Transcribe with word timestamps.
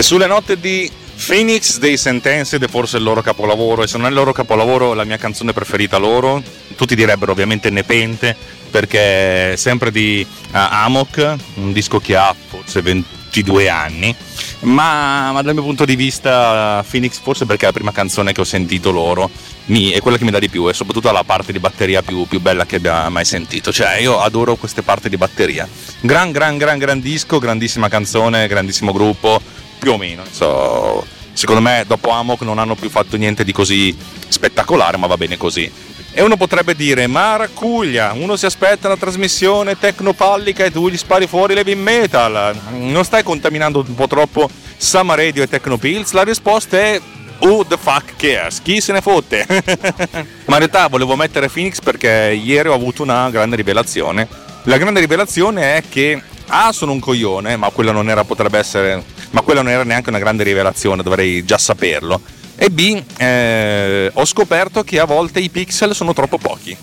E 0.00 0.02
sulle 0.02 0.26
note 0.26 0.58
di 0.58 0.90
Phoenix 1.26 1.76
dei 1.76 1.98
Sentenced 1.98 2.64
è 2.64 2.68
forse 2.68 2.96
il 2.96 3.02
loro 3.02 3.20
capolavoro 3.20 3.82
e 3.82 3.86
se 3.86 3.98
non 3.98 4.06
è 4.06 4.08
il 4.08 4.14
loro 4.14 4.32
capolavoro 4.32 4.94
la 4.94 5.04
mia 5.04 5.18
canzone 5.18 5.52
preferita 5.52 5.98
loro 5.98 6.42
tutti 6.74 6.94
direbbero 6.94 7.32
ovviamente 7.32 7.68
Nepente 7.68 8.34
perché 8.70 9.52
è 9.52 9.56
sempre 9.56 9.90
di 9.90 10.26
uh, 10.26 10.48
Amok 10.52 11.36
un 11.56 11.74
disco 11.74 11.98
che 11.98 12.16
ha 12.16 12.34
forse 12.48 12.80
22 12.80 13.68
anni 13.68 14.16
ma, 14.60 15.32
ma, 15.32 15.42
dal 15.42 15.52
mio 15.52 15.64
punto 15.64 15.84
di 15.84 15.96
vista 15.96 16.82
Phoenix 16.88 17.20
forse 17.20 17.44
perché 17.44 17.64
è 17.64 17.66
la 17.66 17.74
prima 17.74 17.92
canzone 17.92 18.32
che 18.32 18.40
ho 18.40 18.44
sentito 18.44 18.90
loro 18.90 19.30
mi, 19.66 19.90
è 19.90 20.00
quella 20.00 20.16
che 20.16 20.24
mi 20.24 20.30
dà 20.30 20.38
di 20.38 20.48
più 20.48 20.68
e 20.68 20.72
soprattutto 20.72 21.10
la 21.10 21.24
parte 21.24 21.52
di 21.52 21.58
batteria 21.58 22.02
più, 22.02 22.26
più 22.26 22.40
bella 22.40 22.66
che 22.66 22.76
abbia 22.76 23.08
mai 23.08 23.24
sentito. 23.24 23.72
Cioè 23.72 23.98
io 23.98 24.20
adoro 24.20 24.56
queste 24.56 24.82
parti 24.82 25.08
di 25.08 25.16
batteria. 25.16 25.68
Gran 26.00 26.32
gran 26.32 26.58
gran 26.58 26.78
gran 26.78 27.00
disco 27.00 27.38
grandissima 27.38 27.88
canzone 27.88 28.48
grandissimo 28.48 28.92
gruppo 28.92 29.40
più 29.80 29.92
o 29.92 29.96
meno. 29.96 30.22
So, 30.30 31.04
secondo 31.32 31.60
me 31.60 31.82
dopo 31.86 32.10
Amok 32.10 32.42
non 32.42 32.60
hanno 32.60 32.76
più 32.76 32.88
fatto 32.88 33.16
niente 33.16 33.42
di 33.42 33.50
così 33.50 33.96
spettacolare, 34.28 34.96
ma 34.96 35.08
va 35.08 35.16
bene 35.16 35.36
così. 35.36 35.88
E 36.12 36.22
uno 36.22 36.36
potrebbe 36.36 36.74
dire, 36.74 37.06
ma 37.06 37.36
raccuglia, 37.36 38.12
uno 38.14 38.36
si 38.36 38.44
aspetta 38.44 38.88
una 38.88 38.96
trasmissione 38.96 39.78
tecnopallica 39.78 40.64
e 40.64 40.70
tu 40.70 40.88
gli 40.88 40.96
spari 40.96 41.26
fuori 41.26 41.54
l'heavy 41.54 41.74
metal. 41.74 42.56
Non 42.72 43.04
stai 43.04 43.22
contaminando 43.22 43.84
un 43.86 43.94
po' 43.94 44.08
troppo 44.08 44.48
Sama 44.76 45.14
Radio 45.14 45.44
e 45.44 45.48
Tecnopills? 45.48 46.12
La 46.12 46.24
risposta 46.24 46.78
è 46.78 47.00
Who 47.38 47.64
the 47.64 47.78
fuck 47.78 48.16
cares? 48.16 48.60
Chi 48.60 48.80
se 48.80 48.92
ne 48.92 49.00
fotte? 49.00 49.46
Ma 49.48 50.54
in 50.54 50.58
realtà 50.58 50.88
volevo 50.88 51.14
mettere 51.16 51.48
Phoenix 51.48 51.80
perché 51.80 52.38
ieri 52.42 52.68
ho 52.68 52.74
avuto 52.74 53.02
una 53.02 53.30
grande 53.30 53.56
rivelazione. 53.56 54.28
La 54.64 54.76
grande 54.76 55.00
rivelazione 55.00 55.76
è 55.76 55.82
che 55.88 56.20
A 56.52 56.72
sono 56.72 56.92
un 56.92 57.00
coglione, 57.00 57.56
ma 57.56 57.70
quella 57.70 57.92
non 57.92 58.10
era, 58.10 58.24
potrebbe 58.24 58.58
essere 58.58 59.04
ma 59.30 59.42
quella 59.42 59.62
non 59.62 59.70
era 59.70 59.84
neanche 59.84 60.08
una 60.08 60.18
grande 60.18 60.42
rivelazione, 60.42 61.02
dovrei 61.02 61.44
già 61.44 61.58
saperlo. 61.58 62.20
E 62.56 62.70
B, 62.70 63.02
eh, 63.16 64.10
ho 64.12 64.24
scoperto 64.24 64.82
che 64.82 64.98
a 64.98 65.04
volte 65.04 65.40
i 65.40 65.48
pixel 65.48 65.94
sono 65.94 66.12
troppo 66.12 66.36
pochi. 66.36 66.76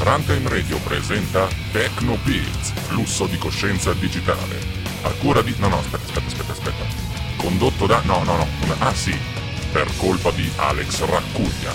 Runtime 0.00 0.48
Radio 0.48 0.78
presenta 0.78 1.48
Tecno 1.72 2.18
Pills, 2.22 2.72
flusso 2.88 3.26
di 3.26 3.38
coscienza 3.38 3.92
digitale. 3.92 4.76
A 5.02 5.10
cura 5.20 5.42
di... 5.42 5.54
No, 5.58 5.68
no, 5.68 5.78
aspetta, 5.78 6.04
aspetta, 6.06 6.26
aspetta, 6.26 6.52
aspetta. 6.52 6.84
Condotto 7.36 7.86
da... 7.86 8.02
No, 8.04 8.22
no, 8.24 8.36
no. 8.36 8.46
Ah 8.78 8.94
sì, 8.94 9.16
per 9.72 9.88
colpa 9.96 10.30
di 10.32 10.50
Alex 10.56 11.04
Raccuglia. 11.04 11.72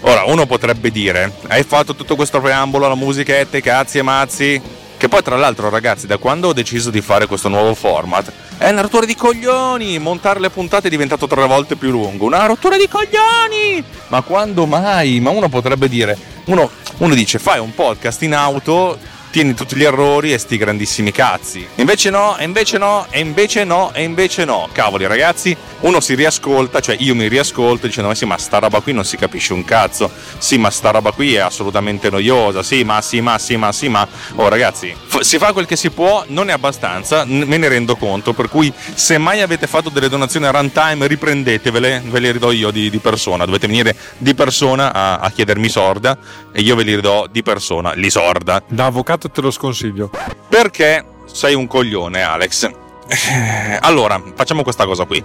Ora, 0.00 0.24
uno 0.24 0.46
potrebbe 0.46 0.90
dire, 0.90 1.36
hai 1.48 1.62
fatto 1.62 1.94
tutto 1.94 2.16
questo 2.16 2.40
preambolo, 2.40 2.88
la 2.88 2.94
musichetta, 2.94 3.60
cazzi 3.60 3.98
e 3.98 4.02
mazzi, 4.02 4.60
che 5.02 5.08
poi 5.08 5.20
tra 5.20 5.36
l'altro 5.36 5.68
ragazzi, 5.68 6.06
da 6.06 6.16
quando 6.16 6.46
ho 6.46 6.52
deciso 6.52 6.88
di 6.88 7.00
fare 7.00 7.26
questo 7.26 7.48
nuovo 7.48 7.74
format, 7.74 8.30
è 8.56 8.70
una 8.70 8.82
rottura 8.82 9.04
di 9.04 9.16
coglioni! 9.16 9.98
Montare 9.98 10.38
le 10.38 10.48
puntate 10.48 10.86
è 10.86 10.90
diventato 10.90 11.26
tre 11.26 11.44
volte 11.44 11.74
più 11.74 11.90
lungo. 11.90 12.26
Una 12.26 12.46
rottura 12.46 12.76
di 12.76 12.86
coglioni! 12.86 13.82
Ma 14.06 14.22
quando 14.22 14.64
mai? 14.64 15.18
Ma 15.18 15.30
uno 15.30 15.48
potrebbe 15.48 15.88
dire, 15.88 16.16
uno, 16.44 16.70
uno 16.98 17.14
dice 17.14 17.40
fai 17.40 17.58
un 17.58 17.74
podcast 17.74 18.22
in 18.22 18.32
auto 18.32 18.96
tieni 19.32 19.54
tutti 19.54 19.76
gli 19.76 19.82
errori 19.82 20.32
e 20.32 20.38
sti 20.38 20.58
grandissimi 20.58 21.10
cazzi. 21.10 21.66
Invece 21.76 22.10
no, 22.10 22.36
e 22.36 22.44
invece 22.44 22.76
no, 22.76 23.06
e 23.08 23.18
invece 23.18 23.64
no, 23.64 23.90
e 23.94 24.02
invece 24.02 24.44
no. 24.44 24.68
Cavoli 24.70 25.06
ragazzi, 25.06 25.56
uno 25.80 26.00
si 26.00 26.14
riascolta, 26.14 26.80
cioè 26.80 26.96
io 26.98 27.14
mi 27.14 27.26
riascolto 27.28 27.86
dicendo 27.86 28.10
ma 28.10 28.14
sì 28.14 28.26
ma 28.26 28.36
sta 28.36 28.58
roba 28.58 28.80
qui 28.80 28.92
non 28.92 29.04
si 29.04 29.16
capisce 29.16 29.54
un 29.54 29.64
cazzo, 29.64 30.10
sì 30.36 30.58
ma 30.58 30.70
sta 30.70 30.90
roba 30.90 31.12
qui 31.12 31.34
è 31.34 31.38
assolutamente 31.38 32.10
noiosa, 32.10 32.62
sì 32.62 32.84
ma 32.84 33.00
sì 33.00 33.20
ma 33.22 33.38
sì 33.38 33.56
ma 33.56 33.72
sì 33.72 33.88
ma... 33.88 34.06
Oh 34.34 34.48
ragazzi, 34.48 34.94
f- 34.94 35.20
si 35.20 35.38
fa 35.38 35.52
quel 35.52 35.64
che 35.64 35.76
si 35.76 35.88
può, 35.90 36.24
non 36.28 36.50
è 36.50 36.52
abbastanza, 36.52 37.24
n- 37.24 37.44
me 37.46 37.56
ne 37.56 37.68
rendo 37.68 37.96
conto, 37.96 38.34
per 38.34 38.50
cui 38.50 38.70
se 38.94 39.16
mai 39.16 39.40
avete 39.40 39.66
fatto 39.66 39.88
delle 39.88 40.10
donazioni 40.10 40.44
a 40.44 40.50
runtime 40.50 41.06
riprendetevele, 41.06 42.02
ve 42.04 42.20
le 42.20 42.32
ridò 42.32 42.52
io 42.52 42.70
di, 42.70 42.90
di 42.90 42.98
persona, 42.98 43.46
dovete 43.46 43.66
venire 43.66 43.96
di 44.18 44.34
persona 44.34 44.92
a, 44.92 45.18
a 45.20 45.30
chiedermi 45.30 45.70
sorda 45.70 46.18
e 46.52 46.60
io 46.60 46.76
ve 46.76 46.82
li 46.82 46.94
ridò 46.94 47.26
di 47.26 47.42
persona, 47.42 47.92
li 47.94 48.10
sorda. 48.10 48.62
Da 48.68 48.86
avvocato 48.86 49.21
te 49.28 49.40
lo 49.40 49.50
sconsiglio. 49.50 50.10
Perché 50.48 51.04
sei 51.26 51.54
un 51.54 51.66
coglione, 51.66 52.22
Alex. 52.22 52.70
Eh, 53.08 53.78
allora, 53.80 54.22
facciamo 54.34 54.62
questa 54.62 54.86
cosa 54.86 55.04
qui. 55.04 55.22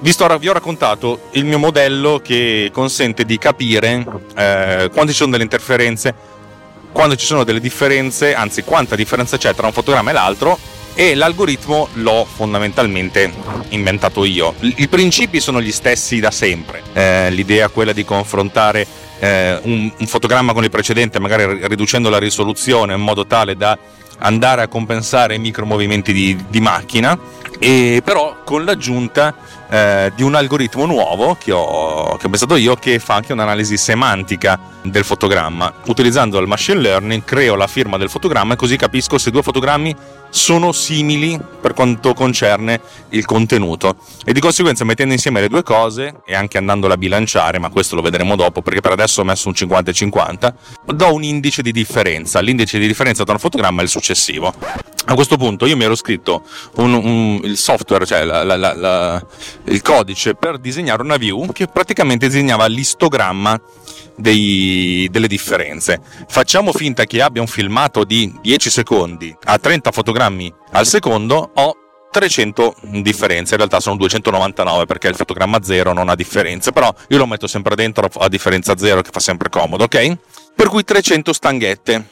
Visto, 0.00 0.26
vi 0.38 0.48
ho 0.48 0.52
raccontato 0.52 1.28
il 1.32 1.44
mio 1.44 1.58
modello 1.58 2.20
che 2.22 2.70
consente 2.72 3.24
di 3.24 3.38
capire 3.38 4.04
eh, 4.34 4.90
quando 4.92 5.12
ci 5.12 5.16
sono 5.18 5.30
delle 5.30 5.44
interferenze, 5.44 6.12
quando 6.90 7.14
ci 7.14 7.24
sono 7.24 7.44
delle 7.44 7.60
differenze, 7.60 8.34
anzi 8.34 8.64
quanta 8.64 8.96
differenza 8.96 9.36
c'è 9.36 9.54
tra 9.54 9.66
un 9.66 9.72
fotogramma 9.72 10.10
e 10.10 10.12
l'altro 10.12 10.58
e 10.94 11.14
l'algoritmo 11.14 11.88
l'ho 11.94 12.26
fondamentalmente 12.30 13.32
inventato 13.68 14.24
io. 14.24 14.54
I 14.60 14.88
principi 14.88 15.40
sono 15.40 15.60
gli 15.60 15.72
stessi 15.72 16.18
da 16.20 16.30
sempre. 16.30 16.82
Eh, 16.92 17.30
l'idea 17.30 17.68
quella 17.68 17.92
di 17.92 18.04
confrontare 18.04 18.86
eh, 19.22 19.60
un, 19.62 19.88
un, 19.96 20.06
fotogramma 20.06 20.52
con 20.52 20.64
il 20.64 20.70
precedente, 20.70 21.20
magari 21.20 21.64
riducendo 21.68 22.10
la 22.10 22.18
risoluzione 22.18 22.94
in 22.94 23.00
modo 23.00 23.24
tale 23.24 23.56
da 23.56 23.78
andare 24.18 24.62
a 24.62 24.68
compensare 24.68 25.36
i 25.36 25.38
micromovimenti 25.38 26.12
di, 26.12 26.36
di 26.48 26.60
macchina, 26.60 27.16
e 27.60 28.02
però 28.04 28.38
con 28.42 28.64
l'aggiunta 28.64 29.32
eh, 29.72 30.12
di 30.14 30.22
un 30.22 30.34
algoritmo 30.34 30.84
nuovo 30.84 31.34
che 31.34 31.50
ho, 31.50 32.16
che 32.18 32.26
ho 32.26 32.28
pensato 32.28 32.56
io 32.56 32.76
che 32.76 32.98
fa 32.98 33.14
anche 33.14 33.32
un'analisi 33.32 33.78
semantica 33.78 34.60
del 34.82 35.02
fotogramma. 35.02 35.72
Utilizzando 35.86 36.38
il 36.38 36.46
machine 36.46 36.78
learning 36.78 37.24
creo 37.24 37.54
la 37.54 37.66
firma 37.66 37.96
del 37.96 38.10
fotogramma 38.10 38.52
e 38.52 38.56
così 38.56 38.76
capisco 38.76 39.16
se 39.16 39.30
due 39.30 39.42
fotogrammi 39.42 39.96
sono 40.28 40.72
simili 40.72 41.38
per 41.60 41.74
quanto 41.74 42.14
concerne 42.14 42.80
il 43.10 43.24
contenuto 43.26 43.96
e 44.24 44.32
di 44.32 44.40
conseguenza 44.40 44.84
mettendo 44.84 45.12
insieme 45.12 45.40
le 45.40 45.48
due 45.48 45.62
cose 45.62 46.20
e 46.24 46.34
anche 46.34 46.56
andandolo 46.58 46.94
a 46.94 46.96
bilanciare, 46.96 47.58
ma 47.58 47.68
questo 47.68 47.94
lo 47.96 48.02
vedremo 48.02 48.34
dopo 48.36 48.60
perché 48.62 48.80
per 48.80 48.92
adesso 48.92 49.20
ho 49.20 49.24
messo 49.24 49.48
un 49.48 49.54
50 49.54 49.90
e 49.90 49.94
50, 49.94 50.54
do 50.86 51.14
un 51.14 51.22
indice 51.22 51.62
di 51.62 51.72
differenza. 51.72 52.40
L'indice 52.40 52.78
di 52.78 52.86
differenza 52.86 53.24
tra 53.24 53.34
un 53.34 53.38
fotogramma 53.38 53.80
e 53.80 53.84
il 53.84 53.90
successivo. 53.90 54.54
A 55.04 55.14
questo 55.14 55.36
punto 55.36 55.66
io 55.66 55.76
mi 55.76 55.84
ero 55.84 55.94
scritto 55.94 56.42
un, 56.76 56.94
un, 56.94 57.40
il 57.42 57.58
software, 57.58 58.06
cioè 58.06 58.24
la, 58.24 58.42
la, 58.44 58.56
la, 58.56 59.22
il 59.64 59.82
codice 59.82 60.34
per 60.34 60.58
disegnare 60.58 61.02
una 61.02 61.16
view 61.16 61.52
che 61.52 61.66
praticamente 61.66 62.26
disegnava 62.26 62.66
l'istogramma 62.66 63.60
dei, 64.16 65.08
delle 65.10 65.28
differenze. 65.28 66.00
Facciamo 66.28 66.72
finta 66.72 67.04
che 67.04 67.22
abbia 67.22 67.40
un 67.40 67.46
filmato 67.46 68.04
di 68.04 68.32
10 68.40 68.70
secondi 68.70 69.34
a 69.44 69.58
30 69.58 69.90
fotogrammi 69.90 70.52
al 70.72 70.86
secondo, 70.86 71.50
ho 71.54 71.76
300 72.10 72.76
differenze, 73.00 73.52
in 73.52 73.58
realtà 73.58 73.80
sono 73.80 73.96
299 73.96 74.84
perché 74.84 75.08
il 75.08 75.14
fotogramma 75.14 75.62
zero 75.62 75.92
non 75.92 76.10
ha 76.10 76.14
differenze, 76.14 76.70
però 76.70 76.92
io 77.08 77.18
lo 77.18 77.26
metto 77.26 77.46
sempre 77.46 77.74
dentro 77.74 78.08
a 78.18 78.28
differenza 78.28 78.76
zero 78.76 79.00
che 79.00 79.10
fa 79.10 79.20
sempre 79.20 79.48
comodo, 79.48 79.84
ok? 79.84 80.18
Per 80.54 80.68
cui 80.68 80.84
300 80.84 81.32
stanghette. 81.32 82.04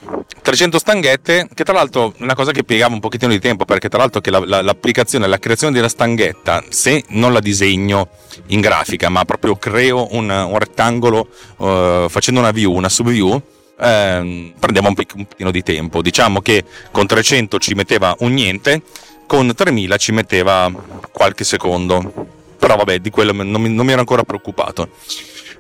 300 0.43 0.79
stanghette, 0.79 1.49
che 1.55 1.65
tra 1.65 1.75
l'altro 1.75 2.15
è 2.17 2.23
una 2.23 2.35
cosa 2.35 2.51
che 2.51 2.65
piegava 2.65 2.95
un 2.95 3.01
pochettino 3.01 3.31
di 3.31 3.39
tempo, 3.39 3.65
perché 3.65 3.89
tra 3.89 3.99
l'altro 3.99 4.21
che 4.21 4.31
la, 4.31 4.43
la, 4.45 4.63
l'applicazione, 4.63 5.27
la 5.27 5.39
creazione 5.39 5.73
della 5.73 5.89
stanghetta, 5.89 6.65
se 6.69 7.05
non 7.09 7.33
la 7.33 7.41
disegno 7.41 8.09
in 8.47 8.61
grafica, 8.61 9.09
ma 9.09 9.25
proprio 9.25 9.57
creo 9.57 10.09
un, 10.15 10.31
un 10.31 10.59
rettangolo 10.59 11.29
uh, 11.59 12.09
facendo 12.09 12.41
una 12.41 12.51
view, 12.51 12.73
una 12.73 12.89
subview, 12.89 13.41
eh, 13.81 14.53
prendiamo 14.59 14.89
un, 14.89 14.95
pochino 14.95 15.51
di 15.51 15.63
tempo. 15.63 16.03
Diciamo 16.03 16.41
che 16.41 16.65
con 16.91 17.07
300 17.07 17.59
ci 17.59 17.75
metteva 17.75 18.15
un 18.21 18.33
niente, 18.33 18.83
con 19.27 19.53
3000 19.55 19.97
ci 19.97 20.13
metteva 20.13 20.71
qualche 21.11 21.45
secondo. 21.45 22.29
Però 22.59 22.77
vabbè, 22.77 22.99
di 22.99 23.11
quello 23.11 23.33
non 23.33 23.61
mi, 23.61 23.71
non 23.71 23.87
mi 23.87 23.93
ero 23.93 24.01
ancora 24.01 24.23
preoccupato. 24.23 24.91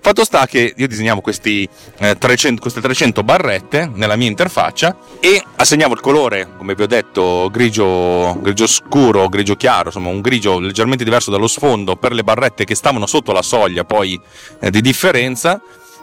Fatto 0.03 0.25
sta 0.25 0.47
che 0.47 0.73
io 0.75 0.89
disegnavo 0.89 1.21
questi, 1.21 1.69
eh, 1.99 2.17
300, 2.17 2.61
queste 2.61 2.81
300 2.81 3.23
barrette 3.23 3.91
nella 3.93 4.17
mia 4.17 4.29
interfaccia 4.29 4.97
e 5.21 5.43
assegnavo 5.57 5.93
il 5.93 6.01
colore, 6.01 6.49
come 6.57 6.75
vi 6.75 6.83
ho 6.83 6.87
detto, 6.87 7.49
grigio, 7.53 8.35
grigio 8.41 8.67
scuro, 8.67 9.29
grigio 9.29 9.57
chiaro, 9.57 9.89
insomma 9.89 10.09
un 10.09 10.23
grigio 10.23 10.59
leggermente 10.59 11.05
diverso 11.05 11.31
dallo 11.31 11.47
sfondo 11.47 11.97
per 11.97 12.13
le 12.13 12.25
barrette 12.25 12.65
che 12.65 12.75
stavano 12.75 13.07
sotto 13.07 13.33
la 13.33 13.43
soglia 13.43 13.85
poi 13.85 14.19
eh, 14.61 14.71
di 14.71 14.81
differenza 14.81 15.61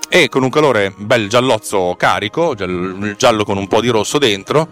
e 0.09 0.29
con 0.29 0.43
un 0.43 0.49
colore 0.49 0.93
bel 0.95 1.27
giallozzo 1.27 1.95
carico, 1.97 2.55
giallo 2.55 3.43
con 3.43 3.57
un 3.57 3.67
po' 3.67 3.81
di 3.81 3.89
rosso 3.89 4.17
dentro, 4.17 4.69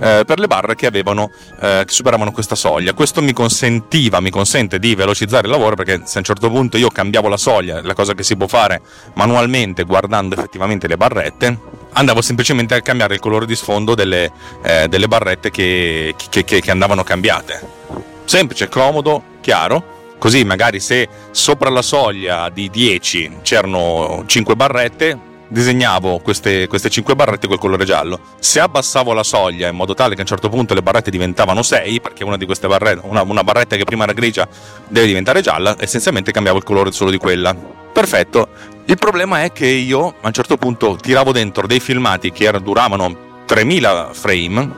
eh, 0.00 0.22
per 0.26 0.38
le 0.38 0.46
barre 0.46 0.74
che, 0.74 0.86
avevano, 0.86 1.30
eh, 1.60 1.82
che 1.86 1.92
superavano 1.92 2.32
questa 2.32 2.54
soglia. 2.54 2.94
Questo 2.94 3.20
mi 3.20 3.32
consentiva, 3.32 4.20
mi 4.20 4.30
consente 4.30 4.78
di 4.78 4.94
velocizzare 4.94 5.46
il 5.46 5.52
lavoro 5.52 5.76
perché 5.76 6.02
se 6.04 6.16
a 6.16 6.18
un 6.18 6.24
certo 6.24 6.48
punto 6.50 6.76
io 6.76 6.88
cambiavo 6.88 7.28
la 7.28 7.36
soglia, 7.36 7.82
la 7.82 7.94
cosa 7.94 8.14
che 8.14 8.22
si 8.22 8.36
può 8.36 8.46
fare 8.46 8.80
manualmente 9.14 9.84
guardando 9.84 10.34
effettivamente 10.34 10.88
le 10.88 10.96
barrette, 10.96 11.58
andavo 11.92 12.22
semplicemente 12.22 12.74
a 12.74 12.80
cambiare 12.80 13.14
il 13.14 13.20
colore 13.20 13.46
di 13.46 13.56
sfondo 13.56 13.94
delle, 13.94 14.32
eh, 14.62 14.88
delle 14.88 15.08
barrette 15.08 15.50
che, 15.50 16.14
che, 16.30 16.44
che 16.44 16.70
andavano 16.70 17.04
cambiate. 17.04 17.76
Semplice, 18.24 18.68
comodo, 18.68 19.22
chiaro 19.40 19.96
Così 20.18 20.42
magari 20.44 20.80
se 20.80 21.08
sopra 21.30 21.70
la 21.70 21.82
soglia 21.82 22.48
di 22.50 22.68
10 22.68 23.38
c'erano 23.42 24.24
5 24.26 24.56
barrette, 24.56 25.18
disegnavo 25.48 26.18
queste, 26.18 26.66
queste 26.66 26.90
5 26.90 27.14
barrette 27.14 27.46
col 27.46 27.58
colore 27.58 27.84
giallo. 27.84 28.18
Se 28.38 28.58
abbassavo 28.58 29.12
la 29.12 29.22
soglia 29.22 29.68
in 29.68 29.76
modo 29.76 29.94
tale 29.94 30.14
che 30.14 30.20
a 30.20 30.22
un 30.22 30.28
certo 30.28 30.48
punto 30.48 30.74
le 30.74 30.82
barrette 30.82 31.10
diventavano 31.10 31.62
6, 31.62 32.00
perché 32.00 32.24
una 32.24 32.36
di 32.36 32.46
queste 32.46 32.66
barrette, 32.66 33.06
una, 33.06 33.22
una 33.22 33.44
barretta 33.44 33.76
che 33.76 33.84
prima 33.84 34.04
era 34.04 34.12
grigia 34.12 34.46
deve 34.88 35.06
diventare 35.06 35.40
gialla, 35.40 35.76
essenzialmente 35.78 36.32
cambiavo 36.32 36.58
il 36.58 36.64
colore 36.64 36.92
solo 36.92 37.10
di 37.10 37.18
quella. 37.18 37.54
Perfetto. 37.54 38.48
Il 38.84 38.98
problema 38.98 39.42
è 39.44 39.52
che 39.52 39.66
io 39.66 40.14
a 40.20 40.26
un 40.26 40.32
certo 40.32 40.56
punto 40.56 40.96
tiravo 40.96 41.32
dentro 41.32 41.66
dei 41.66 41.80
filmati 41.80 42.32
che 42.32 42.50
duravano 42.60 43.26
3000 43.46 44.10
frame 44.12 44.72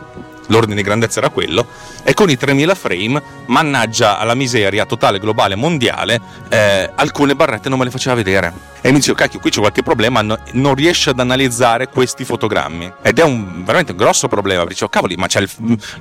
l'ordine 0.50 0.76
di 0.76 0.82
grandezza 0.82 1.18
era 1.18 1.30
quello, 1.30 1.66
e 2.02 2.14
con 2.14 2.30
i 2.30 2.36
3000 2.36 2.74
frame, 2.74 3.22
mannaggia 3.46 4.18
alla 4.18 4.34
miseria 4.34 4.84
totale, 4.86 5.18
globale, 5.18 5.56
mondiale, 5.56 6.20
eh, 6.48 6.90
alcune 6.94 7.34
barrette 7.34 7.68
non 7.68 7.78
me 7.78 7.84
le 7.84 7.90
faceva 7.90 8.14
vedere. 8.14 8.68
E 8.82 8.90
mi 8.90 8.96
dicevo, 8.96 9.16
cacchio, 9.16 9.40
qui 9.40 9.50
c'è 9.50 9.60
qualche 9.60 9.82
problema, 9.82 10.22
no, 10.22 10.38
non 10.52 10.74
riesce 10.74 11.10
ad 11.10 11.20
analizzare 11.20 11.88
questi 11.88 12.24
fotogrammi. 12.24 12.92
Ed 13.02 13.18
è 13.18 13.22
un 13.22 13.62
veramente 13.62 13.92
un 13.92 13.98
grosso 13.98 14.26
problema. 14.26 14.64
Dicevo, 14.64 14.88
cavoli, 14.88 15.16
ma 15.16 15.26
il, 15.34 15.50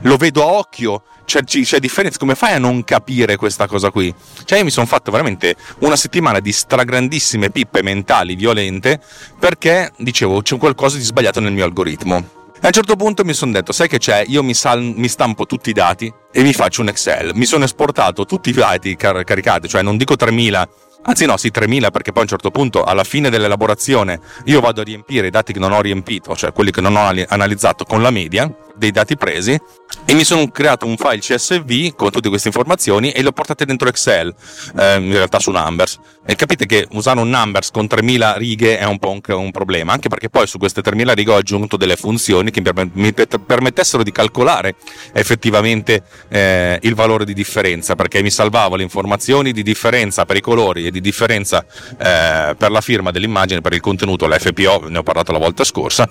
lo 0.01 0.16
vedo 0.16 0.44
a 0.44 0.52
occhio, 0.54 1.04
c'è, 1.25 1.44
c'è, 1.44 1.80
differenza, 1.80 2.18
come 2.18 2.36
fai 2.36 2.54
a 2.54 2.57
non 2.57 2.84
capire 2.84 3.36
questa 3.36 3.68
cosa 3.68 3.92
qui? 3.92 4.13
Cioè 4.45 4.60
io 4.60 4.63
mi 4.63 4.72
sono 4.72 4.86
fatto 4.86 5.12
veramente 5.12 5.56
una 5.80 5.95
settimana 5.95 6.40
di 6.40 6.52
stragrandissime 6.52 7.52
pippe 7.52 7.84
mentali 7.84 8.36
violente 8.36 9.00
perché 9.38 9.92
dicevo 9.98 10.42
c'è 10.42 10.57
qualcosa 10.57 10.98
di 10.98 11.04
sbagliato 11.04 11.40
nel 11.40 11.52
mio 11.52 11.66
algoritmo 11.66 12.38
a 12.62 12.68
un 12.68 12.72
certo 12.74 12.96
punto 12.96 13.24
mi 13.24 13.34
sono 13.34 13.52
detto, 13.52 13.72
sai 13.72 13.88
che 13.88 13.98
c'è? 13.98 14.24
Io 14.28 14.44
mi, 14.44 14.54
sal- 14.54 14.81
mi, 14.81 15.07
stampo 15.07 15.45
tutti 15.45 15.69
i 15.69 15.74
dati 15.74 16.12
e 16.31 16.42
mi 16.44 16.54
faccio 16.54 16.81
un 16.81 16.90
Excel. 16.90 17.31
Mi 17.36 17.45
sono 17.45 17.64
esportato 17.64 18.26
tutti 18.26 18.50
i 18.50 18.54
dati 18.54 18.95
car- 18.95 19.24
caricati, 19.24 19.68
cioè 19.68 19.81
non 19.81 19.98
dico 19.98 20.16
3000 20.16 20.69
Anzi 21.02 21.26
no, 21.26 21.38
sì, 21.38 21.50
3000 21.50 21.92
perché 21.92 22.12
poi 22.12 22.22
a 22.22 22.24
un 22.24 22.30
certo 22.30 22.52
punto 22.52 22.84
alla 22.84 23.06
fine 23.06 23.30
dell'elaborazione 23.30 24.20
io 24.46 24.60
vado 24.60 24.82
a 24.82 24.84
riempire 24.84 25.28
i 25.28 25.30
dati 25.30 25.54
che 25.54 25.60
non 25.60 25.72
ho 25.72 25.82
riempito, 25.82 26.36
cioè 26.36 26.52
quelli 26.52 26.72
che 26.72 26.82
non 26.82 26.96
ho 26.96 27.12
analizzato 27.28 27.86
con 27.86 28.02
la 28.02 28.12
media 28.12 28.54
dei 28.76 28.92
dati 28.92 29.18
presi 29.18 29.60
e 30.06 30.14
mi 30.14 30.24
sono 30.24 30.48
creato 30.50 30.86
un 30.86 30.98
file 30.98 31.20
CSV 31.20 31.96
con 31.96 32.10
tutte 32.10 32.30
queste 32.30 32.48
informazioni 32.48 33.12
e 33.12 33.22
le 33.22 33.28
ho 33.28 33.32
portate 33.32 33.66
dentro 33.66 33.90
Excel, 33.90 34.34
eh, 34.78 34.96
in 34.96 35.12
realtà 35.12 35.40
su 35.40 35.52
Numbers. 35.52 36.00
E 36.26 36.36
capite 36.36 36.66
che 36.66 36.88
usare 36.92 37.20
un 37.20 37.30
Numbers 37.30 37.72
con 37.72 37.88
3000 37.88 38.38
righe 38.38 38.78
è 38.78 38.86
un 38.86 39.00
po' 39.00 39.12
un, 39.12 39.22
un, 39.26 39.52
problema, 39.52 39.94
anche 39.94 40.10
perché 40.10 40.30
poi 40.30 40.48
su 40.48 40.58
queste 40.58 40.82
3000 40.82 41.14
righe 41.14 41.32
ho 41.32 41.36
aggiunto 41.36 41.78
delle 41.78 41.96
funzioni 41.96 42.52
che 42.52 42.62
mi 42.94 43.14
permettessero 43.14 44.04
di 44.04 44.12
calcolare 44.12 44.76
effettivamente 45.14 46.04
eh, 46.30 46.80
il 46.82 46.96
valore 46.96 47.26
di 47.26 47.34
differenza, 47.34 47.96
perché 47.96 48.22
mi 48.22 48.32
salvavo 48.32 48.76
le 48.76 48.84
informazioni 48.84 49.52
di 49.52 49.64
differenza 49.64 50.26
per 50.26 50.38
i 50.38 50.42
colori 50.42 50.89
e 50.90 50.92
di 50.92 51.02
differenza 51.02 51.66
eh, 51.92 52.56
per 52.58 52.69
la 52.69 52.81
firma 52.81 53.12
dell'immagine, 53.12 53.62
per 53.62 53.74
il 53.74 53.80
contenuto, 53.80 54.28
l'FPO, 54.28 54.90
ne 54.90 54.98
ho 54.98 55.04
parlato 55.04 55.31
la 55.31 55.40
volta 55.40 55.64
scorsa 55.64 56.10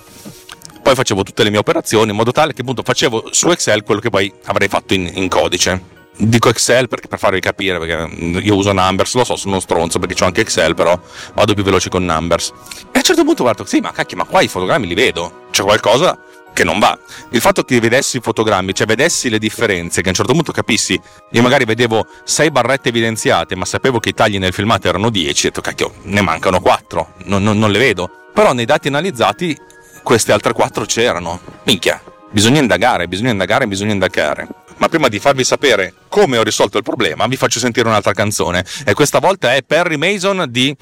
poi 0.88 0.96
facevo 0.96 1.22
tutte 1.22 1.42
le 1.42 1.50
mie 1.50 1.58
operazioni 1.58 2.10
in 2.10 2.16
modo 2.16 2.32
tale 2.32 2.54
che 2.54 2.62
appunto 2.62 2.82
facevo 2.82 3.28
su 3.30 3.50
Excel 3.50 3.82
quello 3.82 4.00
che 4.00 4.08
poi 4.08 4.32
avrei 4.44 4.68
fatto 4.68 4.94
in, 4.94 5.10
in 5.12 5.28
codice. 5.28 5.96
Dico 6.16 6.48
Excel 6.48 6.88
perché 6.88 7.08
per 7.08 7.18
farvi 7.18 7.40
capire, 7.40 7.78
perché 7.78 8.40
io 8.40 8.56
uso 8.56 8.72
Numbers, 8.72 9.14
lo 9.14 9.24
so, 9.24 9.36
sono 9.36 9.52
uno 9.52 9.60
stronzo 9.60 9.98
perché 9.98 10.22
ho 10.22 10.26
anche 10.26 10.40
Excel, 10.40 10.74
però 10.74 10.98
vado 11.34 11.52
più 11.52 11.62
veloce 11.62 11.90
con 11.90 12.06
Numbers. 12.06 12.52
E 12.90 12.94
a 12.94 12.96
un 12.96 13.02
certo 13.02 13.22
punto 13.22 13.42
guardo, 13.42 13.66
sì, 13.66 13.80
ma 13.80 13.92
cacchio, 13.92 14.16
ma 14.16 14.24
qua 14.24 14.40
i 14.40 14.48
fotogrammi 14.48 14.86
li 14.86 14.94
vedo, 14.94 15.46
c'è 15.50 15.62
qualcosa 15.62 16.18
che 16.58 16.64
non 16.64 16.80
va. 16.80 16.98
Il 17.30 17.40
fatto 17.40 17.62
che 17.62 17.78
vedessi 17.78 18.16
i 18.16 18.20
fotogrammi, 18.20 18.74
cioè 18.74 18.84
vedessi 18.84 19.30
le 19.30 19.38
differenze, 19.38 20.00
che 20.00 20.08
a 20.08 20.10
un 20.10 20.16
certo 20.16 20.32
punto 20.32 20.50
capissi, 20.50 21.00
io 21.30 21.42
magari 21.42 21.64
vedevo 21.64 22.04
sei 22.24 22.50
barrette 22.50 22.88
evidenziate, 22.88 23.54
ma 23.54 23.64
sapevo 23.64 24.00
che 24.00 24.08
i 24.08 24.14
tagli 24.14 24.40
nel 24.40 24.52
filmato 24.52 24.88
erano 24.88 25.08
10, 25.08 25.46
ho 25.46 25.48
detto 25.50 25.60
cacchio, 25.60 25.94
ne 26.02 26.20
mancano 26.20 26.60
4, 26.60 27.12
non, 27.26 27.44
non, 27.44 27.60
non 27.60 27.70
le 27.70 27.78
vedo. 27.78 28.10
Però 28.34 28.52
nei 28.52 28.64
dati 28.64 28.88
analizzati 28.88 29.56
queste 30.02 30.32
altre 30.32 30.52
quattro 30.52 30.84
c'erano. 30.84 31.38
Minchia, 31.62 32.02
bisogna 32.28 32.58
indagare, 32.58 33.06
bisogna 33.06 33.30
indagare, 33.30 33.68
bisogna 33.68 33.92
indagare. 33.92 34.48
Ma 34.78 34.88
prima 34.88 35.06
di 35.06 35.20
farvi 35.20 35.44
sapere 35.44 35.94
come 36.08 36.38
ho 36.38 36.42
risolto 36.42 36.76
il 36.76 36.82
problema, 36.82 37.28
vi 37.28 37.36
faccio 37.36 37.60
sentire 37.60 37.86
un'altra 37.86 38.12
canzone. 38.12 38.64
E 38.84 38.94
questa 38.94 39.20
volta 39.20 39.54
è 39.54 39.62
Perry 39.62 39.96
Mason 39.96 40.44
di 40.48 40.76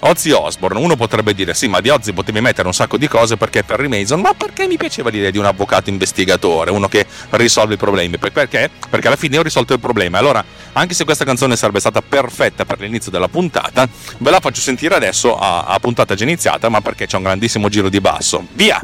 Ozzy 0.00 0.30
Osbourne. 0.30 0.78
Uno 0.78 0.96
potrebbe 0.96 1.34
dire: 1.34 1.54
sì, 1.54 1.68
ma 1.68 1.80
di 1.80 1.88
Ozzy 1.88 2.12
potevi 2.12 2.40
mettere 2.40 2.66
un 2.66 2.74
sacco 2.74 2.96
di 2.96 3.08
cose 3.08 3.36
perché 3.36 3.64
Perry 3.64 3.88
Mason, 3.88 4.20
ma 4.20 4.34
perché 4.34 4.66
mi 4.66 4.76
piaceva 4.76 5.10
l'idea 5.10 5.30
di 5.30 5.38
un 5.38 5.44
avvocato 5.44 5.90
investigatore, 5.90 6.70
uno 6.70 6.88
che 6.88 7.06
risolve 7.30 7.74
i 7.74 7.76
problemi? 7.76 8.18
Perché? 8.18 8.70
Perché 8.88 9.06
alla 9.06 9.16
fine 9.16 9.38
ho 9.38 9.42
risolto 9.42 9.72
il 9.72 9.80
problema. 9.80 10.18
Allora, 10.18 10.44
anche 10.72 10.94
se 10.94 11.04
questa 11.04 11.24
canzone 11.24 11.56
sarebbe 11.56 11.80
stata 11.80 12.02
perfetta 12.02 12.64
per 12.64 12.80
l'inizio 12.80 13.10
della 13.10 13.28
puntata, 13.28 13.88
ve 14.18 14.30
la 14.30 14.40
faccio 14.40 14.60
sentire 14.60 14.94
adesso 14.94 15.36
a, 15.36 15.64
a 15.64 15.78
puntata 15.78 16.14
già 16.14 16.24
iniziata, 16.24 16.68
ma 16.68 16.80
perché 16.80 17.06
c'è 17.06 17.16
un 17.16 17.24
grandissimo 17.24 17.68
giro 17.68 17.88
di 17.88 18.00
basso. 18.00 18.46
Via! 18.52 18.80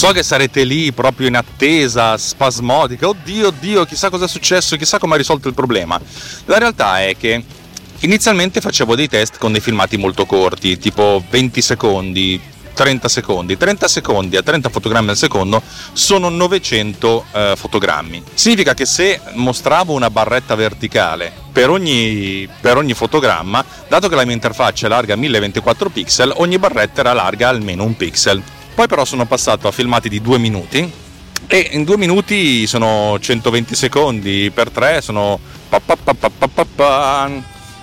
So 0.00 0.12
che 0.12 0.22
sarete 0.22 0.64
lì 0.64 0.92
proprio 0.92 1.28
in 1.28 1.36
attesa, 1.36 2.16
spasmodica, 2.16 3.06
oddio, 3.06 3.48
oddio, 3.48 3.84
chissà 3.84 4.08
cosa 4.08 4.24
è 4.24 4.28
successo, 4.28 4.76
chissà 4.76 4.98
come 4.98 5.12
ha 5.12 5.18
risolto 5.18 5.46
il 5.46 5.52
problema. 5.52 6.00
La 6.46 6.56
realtà 6.56 7.02
è 7.04 7.18
che 7.18 7.44
inizialmente 7.98 8.62
facevo 8.62 8.94
dei 8.94 9.08
test 9.08 9.36
con 9.36 9.52
dei 9.52 9.60
filmati 9.60 9.98
molto 9.98 10.24
corti, 10.24 10.78
tipo 10.78 11.22
20 11.28 11.60
secondi, 11.60 12.40
30 12.72 13.08
secondi. 13.10 13.58
30 13.58 13.88
secondi 13.88 14.36
a 14.38 14.42
30 14.42 14.70
fotogrammi 14.70 15.10
al 15.10 15.18
secondo 15.18 15.60
sono 15.92 16.30
900 16.30 17.24
eh, 17.32 17.52
fotogrammi. 17.58 18.22
Significa 18.32 18.72
che 18.72 18.86
se 18.86 19.20
mostravo 19.34 19.92
una 19.92 20.08
barretta 20.08 20.54
verticale 20.54 21.30
per 21.52 21.68
ogni, 21.68 22.48
per 22.58 22.78
ogni 22.78 22.94
fotogramma, 22.94 23.62
dato 23.86 24.08
che 24.08 24.14
la 24.14 24.24
mia 24.24 24.32
interfaccia 24.32 24.86
è 24.86 24.88
larga 24.88 25.14
1024 25.14 25.90
pixel, 25.90 26.32
ogni 26.36 26.58
barretta 26.58 27.00
era 27.00 27.12
larga 27.12 27.50
almeno 27.50 27.84
un 27.84 27.94
pixel. 27.94 28.42
Poi 28.80 28.88
però 28.88 29.04
sono 29.04 29.26
passato 29.26 29.68
a 29.68 29.72
filmati 29.72 30.08
di 30.08 30.22
2 30.22 30.38
minuti 30.38 30.90
e 31.46 31.68
in 31.72 31.84
2 31.84 31.98
minuti 31.98 32.66
sono 32.66 33.18
120 33.20 33.74
secondi 33.74 34.50
per 34.54 34.70
3 34.70 35.02
sono 35.02 35.38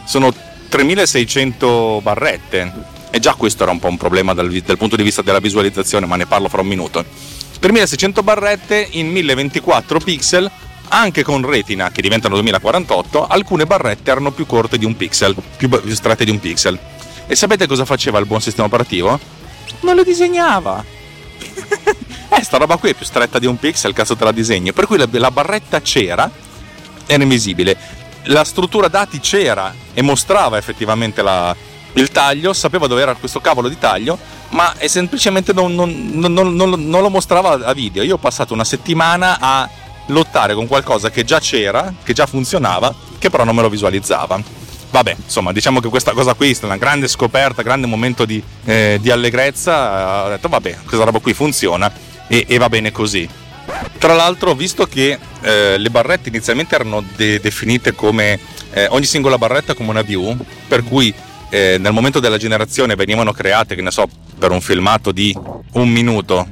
sono 0.05 0.33
3600 0.69 1.99
barrette 2.01 2.73
e 3.11 3.19
già 3.19 3.35
questo 3.35 3.61
era 3.61 3.71
un 3.71 3.77
po' 3.77 3.89
un 3.89 3.97
problema 3.97 4.33
dal, 4.33 4.49
dal 4.49 4.77
punto 4.79 4.95
di 4.95 5.03
vista 5.03 5.21
della 5.21 5.37
visualizzazione, 5.37 6.07
ma 6.07 6.15
ne 6.15 6.25
parlo 6.25 6.49
fra 6.49 6.61
un 6.61 6.67
minuto. 6.67 7.05
3600 7.59 8.23
barrette 8.23 8.87
in 8.93 9.11
1024 9.11 9.99
pixel, 9.99 10.49
anche 10.87 11.21
con 11.21 11.45
retina 11.45 11.91
che 11.91 12.01
diventano 12.01 12.33
2048, 12.33 13.27
alcune 13.27 13.67
barrette 13.67 14.09
erano 14.09 14.31
più 14.31 14.47
corte 14.47 14.79
di 14.79 14.85
un 14.85 14.97
pixel, 14.97 15.35
più 15.57 15.69
strette 15.93 16.25
di 16.25 16.31
un 16.31 16.39
pixel. 16.39 16.79
E 17.27 17.35
sapete 17.35 17.67
cosa 17.67 17.85
faceva 17.85 18.17
il 18.17 18.25
buon 18.25 18.41
sistema 18.41 18.65
operativo? 18.65 19.36
Non 19.81 19.95
le 19.95 20.03
disegnava. 20.03 20.83
eh, 22.29 22.43
sta 22.43 22.57
roba 22.57 22.77
qui 22.77 22.91
è 22.91 22.93
più 22.93 23.05
stretta 23.05 23.39
di 23.39 23.45
un 23.45 23.57
pixel, 23.57 23.93
cazzo 23.93 24.15
te 24.15 24.23
la 24.23 24.31
disegno. 24.31 24.73
Per 24.73 24.85
cui 24.85 24.97
la, 24.97 25.07
la 25.09 25.31
barretta 25.31 25.81
c'era, 25.81 26.29
era 27.05 27.23
invisibile. 27.23 27.77
La 28.23 28.43
struttura 28.43 28.87
dati 28.87 29.19
c'era 29.19 29.73
e 29.93 30.01
mostrava 30.01 30.57
effettivamente 30.57 31.21
la, 31.21 31.55
il 31.93 32.11
taglio, 32.11 32.53
sapeva 32.53 32.87
dove 32.87 33.01
era 33.01 33.15
questo 33.15 33.39
cavolo 33.39 33.69
di 33.69 33.77
taglio, 33.77 34.17
ma 34.49 34.73
semplicemente 34.85 35.53
non, 35.53 35.73
non, 35.73 36.11
non, 36.13 36.53
non, 36.53 37.01
lo 37.01 37.09
mostrava 37.09 37.65
a 37.65 37.73
video. 37.73 38.03
Io 38.03 38.15
ho 38.15 38.19
passato 38.19 38.53
una 38.53 38.63
settimana 38.63 39.37
a 39.39 39.69
lottare 40.07 40.53
con 40.53 40.67
qualcosa 40.67 41.09
che 41.09 41.23
già 41.23 41.39
c'era, 41.39 41.93
che 42.03 42.13
già 42.13 42.25
funzionava, 42.25 42.93
che 43.17 43.29
però 43.29 43.43
non 43.43 43.55
me 43.55 43.61
lo 43.61 43.69
visualizzava. 43.69 44.56
Vabbè, 44.89 45.15
insomma, 45.25 45.51
diciamo 45.51 45.79
che 45.79 45.89
questa 45.89 46.13
cosa 46.13 46.33
qui 46.33 46.51
è 46.51 46.65
una 46.65 46.77
grande 46.77 47.07
scoperta, 47.07 47.61
grande 47.61 47.87
momento 47.87 48.25
di, 48.25 48.41
eh, 48.65 48.97
di 49.01 49.11
allegrezza. 49.11 50.25
Ho 50.25 50.29
detto, 50.29 50.47
vabbè, 50.47 50.77
questa 50.85 51.05
roba 51.05 51.19
qui 51.19 51.33
funziona 51.33 51.91
e, 52.27 52.45
e 52.47 52.57
va 52.57 52.69
bene 52.69 52.91
così. 52.91 53.27
Tra 53.97 54.13
l'altro, 54.13 54.53
visto 54.53 54.85
che 54.85 55.17
eh, 55.41 55.77
le 55.77 55.89
barrette 55.89 56.29
inizialmente 56.29 56.75
erano 56.75 57.03
de- 57.15 57.39
definite 57.39 57.93
come 57.93 58.39
eh, 58.71 58.87
ogni 58.89 59.05
singola 59.05 59.37
barretta 59.37 59.73
come 59.73 59.89
una 59.89 60.01
view, 60.03 60.35
per 60.67 60.83
cui 60.83 61.13
eh, 61.49 61.77
nel 61.79 61.91
momento 61.91 62.19
della 62.19 62.37
generazione 62.37 62.95
venivano 62.95 63.33
create, 63.33 63.75
che 63.75 63.81
ne 63.81 63.91
so, 63.91 64.07
per 64.39 64.51
un 64.51 64.61
filmato 64.61 65.11
di 65.11 65.35
un 65.73 65.89
minuto, 65.89 66.47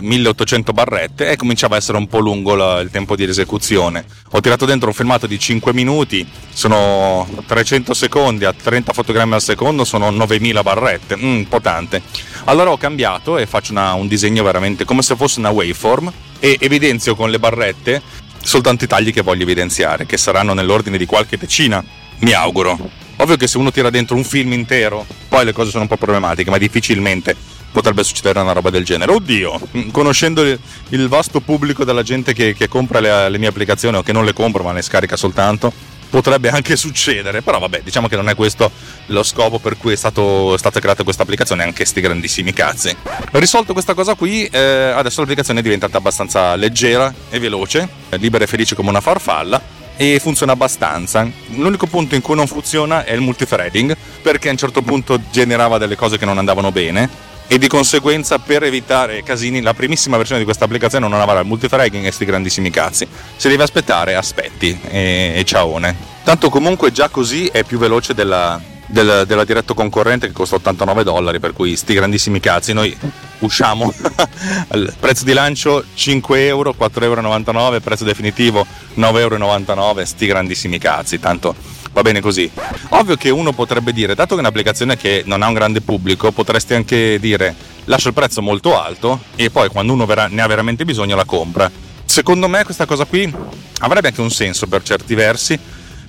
1800 0.00 0.72
barrette 0.72 1.30
e 1.30 1.36
cominciava 1.36 1.76
a 1.76 1.78
essere 1.78 1.96
un 1.96 2.06
po' 2.08 2.18
lungo 2.18 2.54
la, 2.54 2.80
il 2.80 2.90
tempo 2.90 3.16
di 3.16 3.24
esecuzione. 3.24 4.04
Ho 4.32 4.40
tirato 4.40 4.66
dentro 4.66 4.88
un 4.88 4.94
filmato 4.94 5.26
di 5.26 5.38
5 5.38 5.72
minuti, 5.72 6.28
sono 6.52 7.26
300 7.46 7.94
secondi 7.94 8.44
a 8.44 8.52
30 8.52 8.92
fotogrammi 8.92 9.32
al 9.32 9.40
secondo, 9.40 9.84
sono 9.84 10.10
9000 10.10 10.62
barrette, 10.62 11.16
mm, 11.16 11.36
un 11.36 11.48
po' 11.48 11.60
tante. 11.62 12.02
Allora 12.44 12.70
ho 12.70 12.76
cambiato 12.76 13.38
e 13.38 13.46
faccio 13.46 13.72
una, 13.72 13.94
un 13.94 14.06
disegno 14.06 14.42
veramente 14.42 14.84
come 14.84 15.00
se 15.00 15.16
fosse 15.16 15.38
una 15.38 15.50
waveform 15.50 16.12
e 16.38 16.58
evidenzio 16.60 17.16
con 17.16 17.30
le 17.30 17.38
barrette 17.38 18.02
soltanto 18.42 18.84
i 18.84 18.86
tagli 18.86 19.12
che 19.12 19.22
voglio 19.22 19.42
evidenziare, 19.42 20.06
che 20.06 20.16
saranno 20.16 20.52
nell'ordine 20.52 20.98
di 20.98 21.06
qualche 21.06 21.36
decina, 21.36 21.82
mi 22.18 22.32
auguro. 22.32 22.78
Ovvio 23.16 23.36
che 23.36 23.46
se 23.46 23.56
uno 23.56 23.72
tira 23.72 23.90
dentro 23.90 24.14
un 24.14 24.24
film 24.24 24.52
intero, 24.52 25.06
poi 25.28 25.44
le 25.44 25.52
cose 25.52 25.70
sono 25.70 25.82
un 25.82 25.88
po' 25.88 25.96
problematiche, 25.96 26.50
ma 26.50 26.58
difficilmente 26.58 27.34
potrebbe 27.76 28.04
succedere 28.04 28.40
una 28.40 28.52
roba 28.52 28.70
del 28.70 28.86
genere. 28.86 29.12
Oddio, 29.12 29.60
conoscendo 29.90 30.42
il 30.42 31.08
vasto 31.08 31.40
pubblico 31.40 31.84
della 31.84 32.02
gente 32.02 32.32
che, 32.32 32.54
che 32.54 32.68
compra 32.68 33.00
le, 33.00 33.28
le, 33.28 33.36
mie 33.36 33.48
applicazioni 33.48 33.98
o 33.98 34.02
che 34.02 34.12
non 34.12 34.24
le 34.24 34.32
compra 34.32 34.62
ma 34.62 34.72
le 34.72 34.80
scarica 34.80 35.14
soltanto, 35.14 35.70
potrebbe 36.08 36.48
anche 36.48 36.74
succedere. 36.74 37.42
Però 37.42 37.58
vabbè, 37.58 37.82
diciamo 37.84 38.08
che 38.08 38.16
non 38.16 38.30
è 38.30 38.34
questo 38.34 38.70
lo 39.08 39.22
scopo 39.22 39.58
per 39.58 39.76
cui 39.76 39.92
è, 39.92 39.96
stato, 39.96 40.54
è 40.54 40.58
stata 40.58 40.80
creata 40.80 41.02
questa 41.02 41.24
applicazione, 41.24 41.64
anche 41.64 41.84
sti 41.84 42.00
grandissimi 42.00 42.54
cazzi. 42.54 42.96
Risolto 43.32 43.74
questa 43.74 43.92
cosa 43.92 44.14
qui, 44.14 44.46
eh, 44.46 44.58
adesso 44.58 45.20
l'applicazione 45.20 45.60
è 45.60 45.62
diventata 45.62 45.98
abbastanza 45.98 46.56
leggera 46.56 47.12
e 47.28 47.38
veloce, 47.38 47.86
libera 48.12 48.44
e 48.44 48.46
felice 48.46 48.74
come 48.74 48.88
una 48.88 49.02
farfalla 49.02 49.60
e 49.98 50.18
funziona 50.18 50.52
abbastanza. 50.52 51.30
L'unico 51.48 51.86
punto 51.86 52.14
in 52.14 52.22
cui 52.22 52.36
non 52.36 52.46
funziona 52.46 53.04
è 53.04 53.12
il 53.12 53.20
multithreading, 53.20 53.94
perché 54.22 54.48
a 54.48 54.52
un 54.52 54.56
certo 54.56 54.80
punto 54.80 55.20
generava 55.30 55.76
delle 55.76 55.94
cose 55.94 56.16
che 56.16 56.24
non 56.24 56.38
andavano 56.38 56.72
bene 56.72 57.34
e 57.48 57.58
di 57.58 57.68
conseguenza 57.68 58.38
per 58.38 58.64
evitare 58.64 59.22
casini 59.22 59.60
la 59.60 59.74
primissima 59.74 60.16
versione 60.16 60.40
di 60.40 60.44
questa 60.44 60.64
applicazione 60.64 61.06
non 61.06 61.20
avrà 61.20 61.40
il 61.40 61.46
multithreading 61.46 62.04
e 62.04 62.10
sti 62.10 62.24
grandissimi 62.24 62.70
cazzi. 62.70 63.06
Se 63.36 63.48
devi 63.48 63.62
aspettare, 63.62 64.14
aspetti 64.14 64.78
e, 64.88 65.34
e 65.36 65.44
ciaone. 65.44 66.14
Tanto 66.24 66.50
comunque 66.50 66.90
già 66.90 67.08
così 67.08 67.46
è 67.46 67.62
più 67.62 67.78
veloce 67.78 68.14
della, 68.14 68.60
del, 68.86 69.24
della 69.26 69.44
diretto 69.44 69.74
concorrente 69.74 70.26
che 70.26 70.32
costa 70.32 70.56
89 70.56 71.04
dollari, 71.04 71.38
per 71.38 71.52
cui 71.52 71.76
sti 71.76 71.94
grandissimi 71.94 72.40
cazzi. 72.40 72.72
Noi 72.72 72.96
usciamo 73.40 73.92
al 74.68 74.92
prezzo 74.98 75.24
di 75.24 75.32
lancio 75.32 75.84
5 75.94 76.46
euro, 76.46 76.74
4,99 76.76 77.60
euro, 77.60 77.80
prezzo 77.80 78.04
definitivo 78.04 78.66
9,99 78.96 79.78
euro, 79.78 80.04
sti 80.04 80.26
grandissimi 80.26 80.78
cazzi, 80.78 81.20
tanto 81.20 81.54
va 81.96 82.02
bene 82.02 82.20
così. 82.20 82.50
Ovvio 82.90 83.16
che 83.16 83.30
uno 83.30 83.54
potrebbe 83.54 83.90
dire, 83.94 84.14
dato 84.14 84.34
che 84.34 84.40
è 84.40 84.40
un'applicazione 84.40 84.98
che 84.98 85.22
non 85.24 85.40
ha 85.40 85.48
un 85.48 85.54
grande 85.54 85.80
pubblico, 85.80 86.30
potresti 86.30 86.74
anche 86.74 87.18
dire 87.18 87.54
lascio 87.84 88.08
il 88.08 88.14
prezzo 88.14 88.42
molto 88.42 88.78
alto 88.78 89.22
e 89.34 89.48
poi 89.48 89.70
quando 89.70 89.94
uno 89.94 90.04
ne 90.04 90.42
ha 90.42 90.46
veramente 90.46 90.84
bisogno 90.84 91.16
la 91.16 91.24
compra. 91.24 91.70
Secondo 92.04 92.48
me 92.48 92.64
questa 92.64 92.84
cosa 92.84 93.06
qui 93.06 93.32
avrebbe 93.80 94.08
anche 94.08 94.20
un 94.20 94.30
senso 94.30 94.66
per 94.66 94.82
certi 94.82 95.14
versi, 95.14 95.58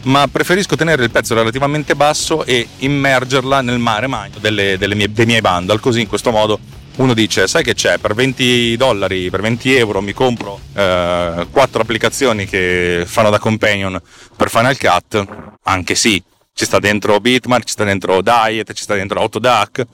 ma 0.03 0.27
preferisco 0.29 0.75
tenere 0.75 1.03
il 1.05 1.09
prezzo 1.09 1.33
relativamente 1.33 1.95
basso 1.95 2.43
e 2.43 2.67
immergerla 2.79 3.61
nel 3.61 3.79
mare 3.79 4.07
magno 4.07 4.39
delle, 4.41 4.77
delle 4.77 4.93
mie, 4.93 5.09
dei 5.09 5.25
miei 5.25 5.41
bundle, 5.41 5.79
così 5.79 6.01
in 6.01 6.07
questo 6.07 6.31
modo 6.31 6.59
uno 6.97 7.13
dice 7.13 7.47
sai 7.47 7.63
che 7.63 7.73
c'è 7.73 7.97
per 7.97 8.13
20 8.13 8.75
dollari 8.77 9.29
per 9.29 9.41
20 9.41 9.75
euro 9.75 10.01
mi 10.01 10.13
compro 10.13 10.59
eh, 10.73 11.47
4 11.49 11.81
applicazioni 11.81 12.45
che 12.45 13.03
fanno 13.05 13.29
da 13.29 13.39
companion 13.39 13.99
per 14.35 14.49
Final 14.49 14.77
Cut 14.77 15.25
anche 15.63 15.95
sì 15.95 16.21
ci 16.53 16.65
sta 16.65 16.79
dentro 16.79 17.19
Bitmark 17.19 17.65
ci 17.65 17.73
sta 17.73 17.83
dentro 17.83 18.21
Diet 18.21 18.73
ci 18.73 18.83
sta 18.83 18.95
dentro 18.95 19.19
Autodac 19.19 19.85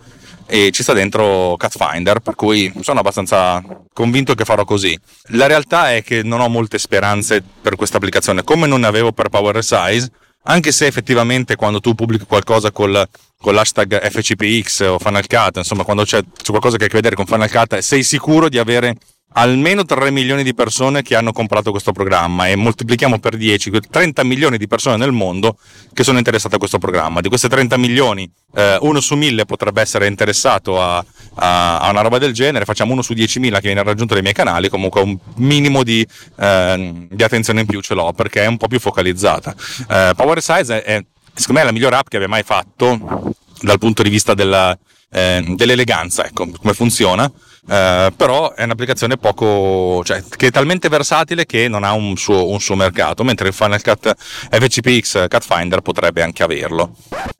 e 0.45 0.71
ci 0.71 0.83
sta 0.83 0.93
dentro 0.93 1.55
Catfinder, 1.57 2.19
per 2.19 2.35
cui 2.35 2.71
sono 2.81 2.99
abbastanza 2.99 3.63
convinto 3.93 4.35
che 4.35 4.43
farò 4.43 4.65
così. 4.65 4.97
La 5.29 5.47
realtà 5.47 5.93
è 5.93 6.03
che 6.03 6.21
non 6.21 6.41
ho 6.41 6.49
molte 6.49 6.77
speranze 6.77 7.41
per 7.61 7.75
questa 7.75 7.97
applicazione, 7.97 8.43
come 8.43 8.67
non 8.67 8.81
ne 8.81 8.87
avevo 8.87 9.11
per 9.13 9.29
Power 9.29 9.63
Size, 9.63 10.11
anche 10.43 10.71
se 10.71 10.85
effettivamente 10.85 11.55
quando 11.55 11.79
tu 11.79 11.95
pubblichi 11.95 12.25
qualcosa 12.25 12.71
col, 12.71 13.07
con 13.43 13.55
l'hashtag 13.55 13.99
FCPX 14.09 14.79
o 14.87 14.99
Final 14.99 15.27
Cut, 15.27 15.57
insomma 15.57 15.83
quando 15.83 16.05
c'è, 16.05 16.21
c'è 16.21 16.49
qualcosa 16.49 16.77
che 16.77 16.83
ha 16.83 16.85
a 16.85 16.89
che 16.89 16.95
vedere 16.95 17.15
con 17.15 17.25
Final 17.25 17.51
Cut, 17.51 17.77
sei 17.79 18.01
sicuro 18.01 18.47
di 18.47 18.57
avere 18.57 18.95
almeno 19.33 19.83
3 19.83 20.11
milioni 20.11 20.43
di 20.43 20.53
persone 20.53 21.01
che 21.01 21.13
hanno 21.13 21.33
comprato 21.33 21.71
questo 21.71 21.91
programma 21.91 22.47
e 22.47 22.55
moltiplichiamo 22.55 23.19
per 23.19 23.35
10, 23.35 23.71
30 23.89 24.23
milioni 24.23 24.57
di 24.57 24.67
persone 24.67 24.95
nel 24.95 25.11
mondo 25.11 25.57
che 25.91 26.05
sono 26.05 26.19
interessate 26.19 26.55
a 26.55 26.57
questo 26.57 26.77
programma. 26.77 27.19
Di 27.19 27.27
queste 27.27 27.49
30 27.49 27.75
milioni, 27.75 28.31
eh, 28.55 28.77
uno 28.79 29.01
su 29.01 29.15
mille 29.15 29.43
potrebbe 29.43 29.81
essere 29.81 30.07
interessato 30.07 30.81
a, 30.81 31.03
a, 31.35 31.79
a, 31.79 31.89
una 31.89 32.01
roba 32.01 32.19
del 32.19 32.31
genere, 32.31 32.63
facciamo 32.63 32.93
uno 32.93 33.01
su 33.01 33.11
10.000 33.11 33.55
che 33.55 33.59
viene 33.59 33.83
raggiunto 33.83 34.13
dai 34.13 34.23
miei 34.23 34.33
canali, 34.33 34.69
comunque 34.69 35.01
un 35.01 35.17
minimo 35.35 35.83
di, 35.83 36.07
eh, 36.39 37.07
di 37.09 37.23
attenzione 37.23 37.59
in 37.59 37.65
più 37.65 37.81
ce 37.81 37.93
l'ho 37.93 38.13
perché 38.13 38.43
è 38.43 38.45
un 38.45 38.55
po' 38.55 38.67
più 38.67 38.79
focalizzata. 38.79 39.53
Eh, 39.89 40.13
Power 40.15 40.41
Size 40.41 40.81
è, 40.81 41.03
secondo 41.33 41.53
me, 41.53 41.61
è 41.61 41.65
la 41.65 41.71
migliore 41.71 41.95
app 41.95 42.07
che 42.07 42.17
abbia 42.17 42.29
mai 42.29 42.43
fatto 42.43 43.33
dal 43.61 43.79
punto 43.79 44.03
di 44.03 44.09
vista 44.09 44.33
della, 44.33 44.77
eh, 45.11 45.43
dell'eleganza, 45.55 46.25
ecco, 46.25 46.49
come 46.49 46.73
funziona. 46.73 47.31
Uh, 47.65 48.13
però 48.17 48.53
è 48.53 48.63
un'applicazione 48.63 49.15
poco, 49.15 50.03
cioè, 50.03 50.21
che 50.35 50.47
è 50.47 50.51
talmente 50.51 50.89
versatile 50.89 51.45
che 51.45 51.69
non 51.69 51.85
ha 51.85 51.93
un 51.93 52.17
suo, 52.17 52.49
un 52.49 52.59
suo, 52.59 52.75
mercato, 52.75 53.23
mentre 53.23 53.47
il 53.47 53.53
Final 53.53 53.81
Cut 53.81 54.13
FCPX 54.17 55.29
Cut 55.29 55.45
Finder 55.45 55.79
potrebbe 55.79 56.21
anche 56.21 56.43
averlo. 56.43 56.93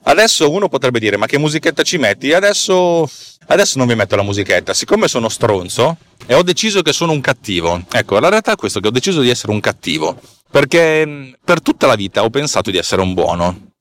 Adesso 0.03 0.49
uno 0.49 0.69
potrebbe 0.69 0.99
dire: 0.99 1.17
Ma 1.17 1.25
che 1.25 1.37
musichetta 1.37 1.83
ci 1.83 1.97
metti? 1.97 2.31
Adesso, 2.31 3.09
adesso 3.47 3.77
non 3.77 3.85
vi 3.85 3.95
metto 3.95 4.15
la 4.15 4.23
musichetta, 4.23 4.73
siccome 4.73 5.09
sono 5.09 5.27
stronzo 5.27 5.97
e 6.25 6.33
ho 6.35 6.41
deciso 6.41 6.81
che 6.81 6.93
sono 6.93 7.11
un 7.11 7.19
cattivo. 7.19 7.83
Ecco, 7.91 8.17
la 8.19 8.29
realtà 8.29 8.53
è 8.53 8.55
questo: 8.55 8.79
che 8.79 8.87
ho 8.87 8.91
deciso 8.91 9.19
di 9.19 9.29
essere 9.29 9.51
un 9.51 9.59
cattivo. 9.59 10.17
Perché 10.49 11.35
per 11.43 11.61
tutta 11.61 11.85
la 11.85 11.95
vita 11.95 12.23
ho 12.23 12.29
pensato 12.29 12.71
di 12.71 12.77
essere 12.77 13.01
un 13.01 13.13
buono. 13.13 13.72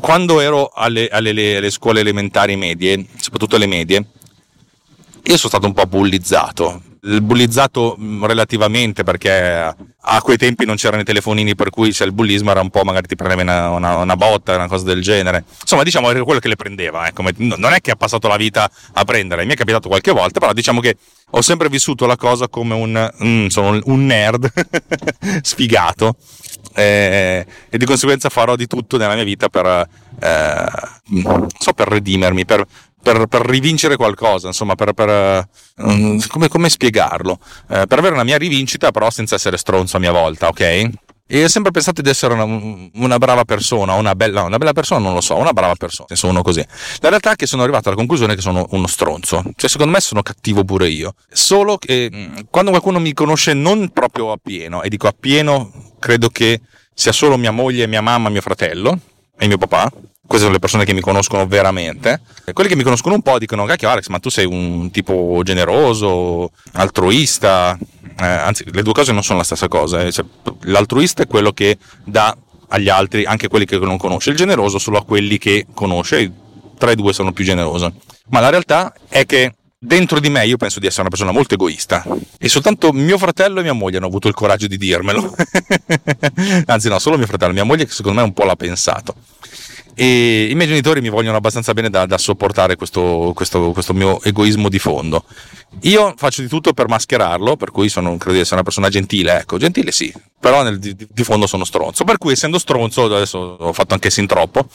Quando 0.00 0.40
ero 0.40 0.70
alle, 0.74 1.08
alle, 1.08 1.56
alle 1.56 1.70
scuole 1.70 2.00
elementari 2.00 2.56
medie, 2.56 3.06
soprattutto 3.16 3.56
alle 3.56 3.66
medie, 3.66 4.04
io 5.24 5.36
sono 5.36 5.48
stato 5.48 5.66
un 5.66 5.74
po' 5.74 5.86
bullizzato. 5.86 6.82
Bullizzato 7.00 7.96
mm, 7.98 8.24
relativamente 8.24 9.04
perché 9.04 9.74
a 10.10 10.22
quei 10.22 10.36
tempi 10.36 10.64
non 10.64 10.76
c'erano 10.76 11.02
i 11.02 11.04
telefonini 11.04 11.54
per 11.54 11.70
cui 11.70 11.92
cioè, 11.92 12.06
il 12.06 12.12
bullismo 12.12 12.50
era 12.50 12.60
un 12.60 12.70
po' 12.70 12.82
magari 12.82 13.06
ti 13.06 13.14
prendevi 13.14 13.42
una, 13.42 13.70
una, 13.70 13.96
una, 13.98 14.16
botta, 14.16 14.54
una 14.54 14.68
cosa 14.68 14.84
del 14.84 15.02
genere. 15.02 15.44
Insomma, 15.60 15.82
diciamo 15.82 16.10
era 16.10 16.22
quello 16.24 16.40
che 16.40 16.48
le 16.48 16.56
prendeva. 16.56 17.06
Ecco. 17.06 17.22
Non 17.36 17.72
è 17.72 17.80
che 17.80 17.90
ha 17.90 17.96
passato 17.96 18.26
la 18.26 18.36
vita 18.36 18.70
a 18.94 19.04
prendere, 19.04 19.44
mi 19.44 19.52
è 19.52 19.56
capitato 19.56 19.88
qualche 19.88 20.12
volta, 20.12 20.40
però 20.40 20.52
diciamo 20.52 20.80
che 20.80 20.96
ho 21.30 21.42
sempre 21.42 21.68
vissuto 21.68 22.06
la 22.06 22.16
cosa 22.16 22.48
come 22.48 22.74
un, 22.74 23.10
mm, 23.22 23.46
sono 23.46 23.78
un 23.84 24.06
nerd 24.06 24.50
sfigato 25.42 26.16
eh, 26.74 27.46
e 27.68 27.78
di 27.78 27.84
conseguenza 27.84 28.28
farò 28.28 28.56
di 28.56 28.66
tutto 28.66 28.96
nella 28.96 29.14
mia 29.14 29.24
vita 29.24 29.48
per, 29.48 29.66
eh, 30.20 30.66
so, 31.58 31.72
per 31.72 31.88
redimermi, 31.88 32.44
per, 32.44 32.64
per, 33.02 33.26
per, 33.26 33.42
rivincere 33.42 33.96
qualcosa, 33.96 34.46
insomma, 34.48 34.74
per, 34.74 34.92
per 34.92 35.48
um, 35.76 36.20
come, 36.28 36.48
come, 36.48 36.68
spiegarlo? 36.68 37.38
Eh, 37.68 37.86
per 37.86 37.98
avere 37.98 38.14
una 38.14 38.24
mia 38.24 38.38
rivincita, 38.38 38.90
però 38.90 39.10
senza 39.10 39.34
essere 39.34 39.56
stronzo 39.56 39.96
a 39.96 40.00
mia 40.00 40.12
volta, 40.12 40.48
ok? 40.48 40.90
E 41.30 41.44
ho 41.44 41.48
sempre 41.48 41.70
pensato 41.72 42.00
di 42.00 42.08
essere 42.08 42.32
una, 42.32 42.44
una 42.94 43.18
brava 43.18 43.44
persona, 43.44 43.92
una 43.92 44.14
bella, 44.14 44.44
una 44.44 44.56
bella, 44.56 44.72
persona, 44.72 44.98
non 44.98 45.12
lo 45.12 45.20
so, 45.20 45.36
una 45.36 45.52
brava 45.52 45.74
persona, 45.74 46.08
sono 46.14 46.40
così. 46.40 46.64
La 47.00 47.10
realtà 47.10 47.32
è 47.32 47.36
che 47.36 47.46
sono 47.46 47.62
arrivato 47.62 47.88
alla 47.88 47.98
conclusione 47.98 48.34
che 48.34 48.40
sono 48.40 48.66
uno 48.70 48.86
stronzo. 48.86 49.42
Cioè, 49.54 49.68
secondo 49.68 49.92
me 49.92 50.00
sono 50.00 50.22
cattivo 50.22 50.64
pure 50.64 50.88
io. 50.88 51.12
Solo 51.30 51.76
che 51.76 52.10
mm, 52.10 52.36
quando 52.48 52.70
qualcuno 52.70 52.98
mi 52.98 53.12
conosce 53.12 53.52
non 53.52 53.90
proprio 53.90 54.32
appieno, 54.32 54.80
e 54.82 54.88
dico 54.88 55.06
appieno, 55.06 55.70
credo 55.98 56.30
che 56.30 56.62
sia 56.94 57.12
solo 57.12 57.36
mia 57.36 57.50
moglie, 57.52 57.86
mia 57.86 58.00
mamma, 58.00 58.30
mio 58.30 58.40
fratello 58.40 58.98
e 59.38 59.46
mio 59.46 59.58
papà, 59.58 59.92
queste 60.28 60.44
sono 60.44 60.52
le 60.52 60.58
persone 60.58 60.84
che 60.84 60.92
mi 60.92 61.00
conoscono 61.00 61.46
veramente. 61.46 62.20
E 62.44 62.52
quelli 62.52 62.68
che 62.68 62.76
mi 62.76 62.82
conoscono 62.82 63.14
un 63.14 63.22
po' 63.22 63.38
dicono: 63.38 63.64
Cacchio, 63.64 63.88
Alex, 63.88 64.08
ma 64.08 64.18
tu 64.18 64.28
sei 64.28 64.44
un 64.44 64.90
tipo 64.90 65.40
generoso, 65.42 66.50
altruista. 66.72 67.78
Eh, 68.20 68.26
anzi, 68.26 68.64
le 68.70 68.82
due 68.82 68.92
cose 68.92 69.12
non 69.12 69.22
sono 69.22 69.38
la 69.38 69.44
stessa 69.44 69.68
cosa. 69.68 70.02
Eh. 70.02 70.12
Cioè, 70.12 70.24
l'altruista 70.62 71.22
è 71.22 71.26
quello 71.26 71.52
che 71.52 71.78
dà 72.04 72.36
agli 72.68 72.88
altri, 72.88 73.24
anche 73.24 73.48
quelli 73.48 73.64
che 73.64 73.78
non 73.78 73.96
conosce. 73.96 74.30
Il 74.30 74.36
generoso 74.36 74.78
solo 74.78 74.98
a 74.98 75.04
quelli 75.04 75.38
che 75.38 75.66
conosce. 75.72 76.32
Tra 76.76 76.92
i 76.92 76.96
due 76.96 77.12
sono 77.12 77.32
più 77.32 77.44
generoso. 77.44 77.92
Ma 78.30 78.40
la 78.40 78.50
realtà 78.50 78.92
è 79.08 79.26
che 79.26 79.54
dentro 79.80 80.20
di 80.20 80.28
me 80.28 80.46
io 80.46 80.56
penso 80.56 80.80
di 80.80 80.86
essere 80.86 81.02
una 81.02 81.10
persona 81.10 81.30
molto 81.30 81.54
egoista 81.54 82.04
e 82.36 82.48
soltanto 82.48 82.92
mio 82.92 83.16
fratello 83.16 83.60
e 83.60 83.62
mia 83.62 83.72
moglie 83.72 83.98
hanno 83.98 84.06
avuto 84.06 84.28
il 84.28 84.34
coraggio 84.34 84.66
di 84.66 84.76
dirmelo. 84.76 85.34
Anzi, 86.66 86.88
no, 86.88 86.98
solo 86.98 87.16
mio 87.16 87.26
fratello, 87.26 87.52
mia 87.52 87.64
moglie 87.64 87.86
che 87.86 87.92
secondo 87.92 88.20
me 88.20 88.24
un 88.24 88.32
po' 88.32 88.44
l'ha 88.44 88.56
pensato 88.56 89.14
e 90.00 90.46
i 90.48 90.54
miei 90.54 90.68
genitori 90.68 91.00
mi 91.00 91.08
vogliono 91.08 91.36
abbastanza 91.36 91.74
bene 91.74 91.90
da, 91.90 92.06
da 92.06 92.18
sopportare 92.18 92.76
questo, 92.76 93.32
questo, 93.34 93.72
questo, 93.72 93.92
mio 93.92 94.22
egoismo 94.22 94.68
di 94.68 94.78
fondo. 94.78 95.24
Io 95.82 96.14
faccio 96.16 96.40
di 96.40 96.46
tutto 96.46 96.72
per 96.72 96.86
mascherarlo, 96.86 97.56
per 97.56 97.72
cui 97.72 97.88
sono, 97.88 98.16
credo 98.16 98.34
di 98.34 98.38
essere 98.38 98.54
una 98.54 98.62
persona 98.62 98.90
gentile, 98.90 99.40
ecco, 99.40 99.58
gentile 99.58 99.90
sì, 99.90 100.14
però 100.38 100.62
nel, 100.62 100.78
di, 100.78 100.94
di, 100.96 101.24
fondo 101.24 101.48
sono 101.48 101.64
stronzo. 101.64 102.04
Per 102.04 102.16
cui 102.16 102.34
essendo 102.34 102.60
stronzo, 102.60 103.06
adesso 103.06 103.38
ho 103.58 103.72
fatto 103.72 103.94
anche 103.94 104.08
sin 104.08 104.28
troppo, 104.28 104.68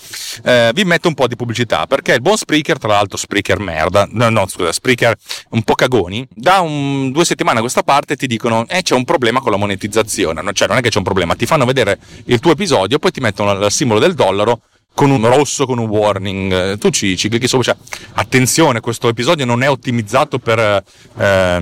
eh, 0.44 0.72
vi 0.74 0.84
metto 0.84 1.08
un 1.08 1.14
po' 1.14 1.28
di 1.28 1.38
pubblicità, 1.38 1.88
perché 1.88 2.16
il 2.16 2.22
buon 2.22 2.36
Spreaker, 2.36 2.78
tra 2.78 2.90
l'altro 2.90 3.18
Spreaker 3.18 3.60
merda, 3.60 4.06
no, 4.12 4.28
no 4.28 4.46
scusa, 4.48 4.74
Spreaker 4.74 5.16
un 5.52 5.64
po' 5.64 5.76
cagoni, 5.76 6.28
da 6.34 6.60
un, 6.60 7.14
due 7.14 7.24
settimane 7.24 7.60
a 7.60 7.62
questa 7.62 7.84
parte 7.84 8.18
ti 8.18 8.28
dicono, 8.28 8.66
eh 8.68 8.82
c'è 8.82 8.94
un 8.94 9.06
problema 9.06 9.40
con 9.40 9.52
la 9.52 9.58
monetizzazione, 9.58 10.42
cioè 10.52 10.68
non 10.68 10.80
è 10.80 10.82
che 10.82 10.90
c'è 10.90 10.98
un 10.98 11.06
problema, 11.06 11.34
ti 11.36 11.46
fanno 11.46 11.64
vedere 11.64 11.98
il 12.26 12.42
tuo 12.42 12.52
episodio, 12.52 13.00
poi 13.00 13.12
ti 13.12 13.22
mettono 13.22 13.54
il 13.54 13.72
simbolo 13.72 14.02
del 14.02 14.16
dollaro 14.16 14.60
con 14.94 15.10
un 15.10 15.26
rosso, 15.28 15.66
con 15.66 15.80
un 15.80 15.88
warning. 15.88 16.78
Tu 16.78 16.90
ci, 16.90 17.18
ci 17.18 17.30
clicchi 17.30 17.48
sopra, 17.48 17.74
cioè, 17.74 18.00
attenzione, 18.14 18.80
questo 18.80 19.08
episodio 19.08 19.46
non 19.46 19.64
è 19.64 19.70
ottimizzato 19.70 20.40
per, 20.40 20.60
eh, 20.60 20.84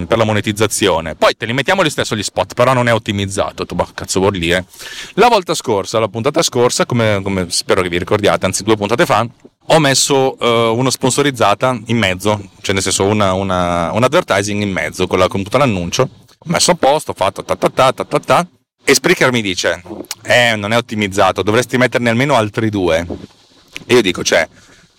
per, 0.08 0.18
la 0.18 0.24
monetizzazione. 0.24 1.16
Poi 1.16 1.36
te 1.38 1.46
li 1.46 1.54
mettiamo 1.54 1.82
lo 1.82 1.90
stesso 1.90 2.16
gli 2.16 2.24
spot, 2.24 2.54
però 2.54 2.74
non 2.74 2.88
è 2.88 2.94
ottimizzato. 2.94 3.66
Tu, 3.66 3.76
bah, 3.76 3.88
cazzo 3.94 4.20
vuol 4.20 4.38
dire? 4.38 4.66
La 5.14 5.28
volta 5.28 5.54
scorsa, 5.54 6.00
la 6.00 6.08
puntata 6.08 6.42
scorsa, 6.42 6.86
come, 6.86 7.22
come 7.24 7.46
spero 7.50 7.82
che 7.82 7.90
vi 7.90 7.98
ricordiate, 7.98 8.46
anzi 8.46 8.64
due 8.64 8.76
puntate 8.76 9.06
fa, 9.06 9.28
ho 9.68 9.80
messo 9.80 10.36
uh, 10.38 10.78
una 10.78 10.90
sponsorizzata 10.90 11.80
in 11.86 11.98
mezzo, 11.98 12.50
cioè 12.62 12.74
nel 12.74 12.84
senso 12.84 13.06
una, 13.06 13.34
una, 13.34 13.92
un 13.94 14.04
advertising 14.04 14.62
in 14.62 14.72
mezzo 14.72 15.08
con, 15.08 15.20
la, 15.20 15.28
con 15.28 15.44
tutto 15.44 15.58
l'annuncio. 15.58 16.10
Ho 16.44 16.50
messo 16.50 16.72
a 16.72 16.76
posto, 16.76 17.12
ho 17.12 17.14
fatto 17.14 17.44
ta 17.44 17.56
ta 17.56 17.70
ta 17.70 17.94
ta 17.94 18.04
ta 18.04 18.20
ta 18.20 18.48
e 18.84 18.94
Spreaker 18.94 19.32
mi 19.32 19.42
dice, 19.42 19.82
eh, 20.24 20.56
non 20.56 20.74
è 20.74 20.78
ottimizzato, 20.78 21.44
dovresti 21.44 21.78
metterne 21.78 22.10
almeno 22.10 22.36
altri 22.36 22.70
due. 22.70 23.06
E 23.86 23.94
io 23.94 24.02
dico, 24.02 24.24
cioè, 24.24 24.48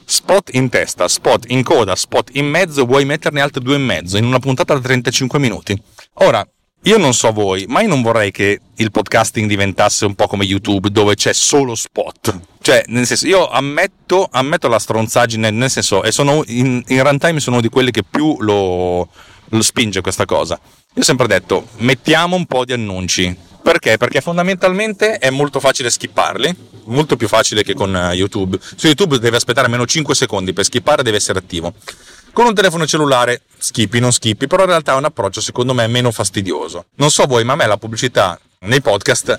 spot 0.04 0.54
in 0.54 0.68
testa, 0.68 1.08
spot 1.08 1.50
in 1.50 1.62
coda, 1.62 1.94
spot 1.96 2.30
in 2.34 2.46
mezzo, 2.46 2.84
vuoi 2.84 3.04
metterne 3.04 3.40
altri 3.40 3.62
due 3.62 3.74
e 3.74 3.78
mezzo 3.78 4.16
in 4.16 4.24
una 4.24 4.38
puntata 4.38 4.74
da 4.74 4.80
35 4.80 5.38
minuti. 5.38 5.80
Ora, 6.14 6.46
io 6.84 6.98
non 6.98 7.14
so 7.14 7.32
voi, 7.32 7.66
ma 7.68 7.80
io 7.80 7.88
non 7.88 8.02
vorrei 8.02 8.30
che 8.30 8.60
il 8.74 8.90
podcasting 8.90 9.48
diventasse 9.48 10.04
un 10.04 10.14
po' 10.14 10.26
come 10.26 10.44
YouTube, 10.44 10.90
dove 10.90 11.14
c'è 11.14 11.32
solo 11.32 11.74
spot. 11.74 12.40
Cioè, 12.60 12.84
nel 12.86 13.06
senso, 13.06 13.26
io 13.26 13.48
ammetto, 13.48 14.28
ammetto 14.30 14.68
la 14.68 14.78
stronzaggine, 14.78 15.50
nel 15.50 15.70
senso, 15.70 16.02
e 16.02 16.10
sono 16.10 16.42
in, 16.46 16.82
in 16.86 17.02
runtime 17.02 17.40
sono 17.40 17.60
di 17.60 17.68
quelli 17.68 17.90
che 17.90 18.02
più 18.02 18.36
lo, 18.40 19.08
lo 19.48 19.62
spinge 19.62 20.00
questa 20.00 20.24
cosa. 20.24 20.58
Io 20.94 21.00
ho 21.00 21.04
sempre 21.04 21.26
detto, 21.26 21.68
mettiamo 21.78 22.36
un 22.36 22.46
po' 22.46 22.64
di 22.64 22.72
annunci 22.72 23.50
perché? 23.62 23.96
Perché 23.96 24.20
fondamentalmente 24.20 25.18
è 25.18 25.30
molto 25.30 25.60
facile 25.60 25.90
skipparli, 25.90 26.54
molto 26.84 27.16
più 27.16 27.28
facile 27.28 27.62
che 27.62 27.74
con 27.74 27.94
eh, 27.94 28.14
YouTube. 28.14 28.58
Su 28.60 28.86
YouTube 28.86 29.18
devi 29.18 29.36
aspettare 29.36 29.66
almeno 29.66 29.86
5 29.86 30.14
secondi 30.14 30.52
per 30.52 30.64
skippare, 30.64 31.02
deve 31.02 31.16
essere 31.16 31.38
attivo. 31.38 31.72
Con 32.32 32.46
un 32.46 32.54
telefono 32.54 32.86
cellulare 32.86 33.42
skippi, 33.58 34.00
non 34.00 34.12
skippi, 34.12 34.46
però 34.46 34.62
in 34.62 34.70
realtà 34.70 34.94
è 34.94 34.96
un 34.96 35.04
approccio 35.04 35.40
secondo 35.40 35.74
me 35.74 35.86
meno 35.86 36.10
fastidioso. 36.10 36.86
Non 36.96 37.10
so 37.10 37.26
voi, 37.26 37.44
ma 37.44 37.52
a 37.52 37.56
me 37.56 37.66
la 37.66 37.76
pubblicità 37.76 38.38
nei 38.60 38.80
podcast 38.80 39.36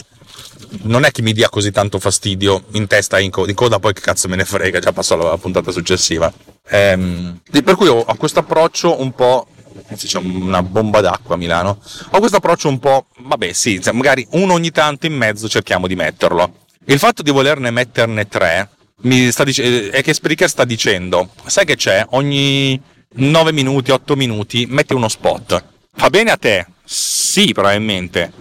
non 0.83 1.03
è 1.03 1.11
che 1.11 1.21
mi 1.21 1.33
dia 1.33 1.49
così 1.49 1.71
tanto 1.71 1.99
fastidio 1.99 2.63
in 2.71 2.87
testa 2.87 3.19
in, 3.19 3.31
co- 3.31 3.47
in 3.47 3.55
coda, 3.55 3.79
poi 3.79 3.93
che 3.93 4.01
cazzo 4.01 4.27
me 4.27 4.35
ne 4.35 4.45
frega, 4.45 4.79
già 4.79 4.91
passo 4.91 5.13
alla 5.13 5.37
puntata 5.37 5.71
successiva. 5.71 6.31
Ehm, 6.69 7.39
per 7.63 7.75
cui 7.75 7.87
ho, 7.87 7.99
ho 7.99 8.15
questo 8.15 8.39
approccio 8.39 9.01
un 9.01 9.13
po' 9.13 9.47
c'è 9.95 10.19
una 10.19 10.63
bomba 10.63 11.01
d'acqua 11.01 11.35
a 11.35 11.37
Milano. 11.37 11.79
Ho 12.11 12.19
questo 12.19 12.37
approccio 12.37 12.67
un 12.67 12.79
po', 12.79 13.07
vabbè 13.17 13.53
sì, 13.53 13.81
magari 13.91 14.25
uno 14.31 14.53
ogni 14.53 14.71
tanto 14.71 15.05
in 15.05 15.13
mezzo 15.13 15.47
cerchiamo 15.47 15.87
di 15.87 15.95
metterlo. 15.95 16.61
Il 16.85 16.99
fatto 16.99 17.21
di 17.21 17.31
volerne 17.31 17.71
metterne 17.71 18.27
tre 18.27 18.69
mi 19.01 19.31
sta 19.31 19.43
dic- 19.43 19.89
è 19.89 20.01
che 20.01 20.13
Spreaker 20.13 20.49
sta 20.49 20.65
dicendo, 20.65 21.29
sai 21.45 21.65
che 21.65 21.75
c'è? 21.75 22.05
Ogni 22.11 22.79
9 23.15 23.51
minuti, 23.51 23.91
8 23.91 24.15
minuti 24.15 24.65
metti 24.67 24.93
uno 24.93 25.07
spot. 25.07 25.63
Fa 25.95 26.09
bene 26.09 26.31
a 26.31 26.37
te? 26.37 26.65
Sì, 26.83 27.51
probabilmente 27.53 28.31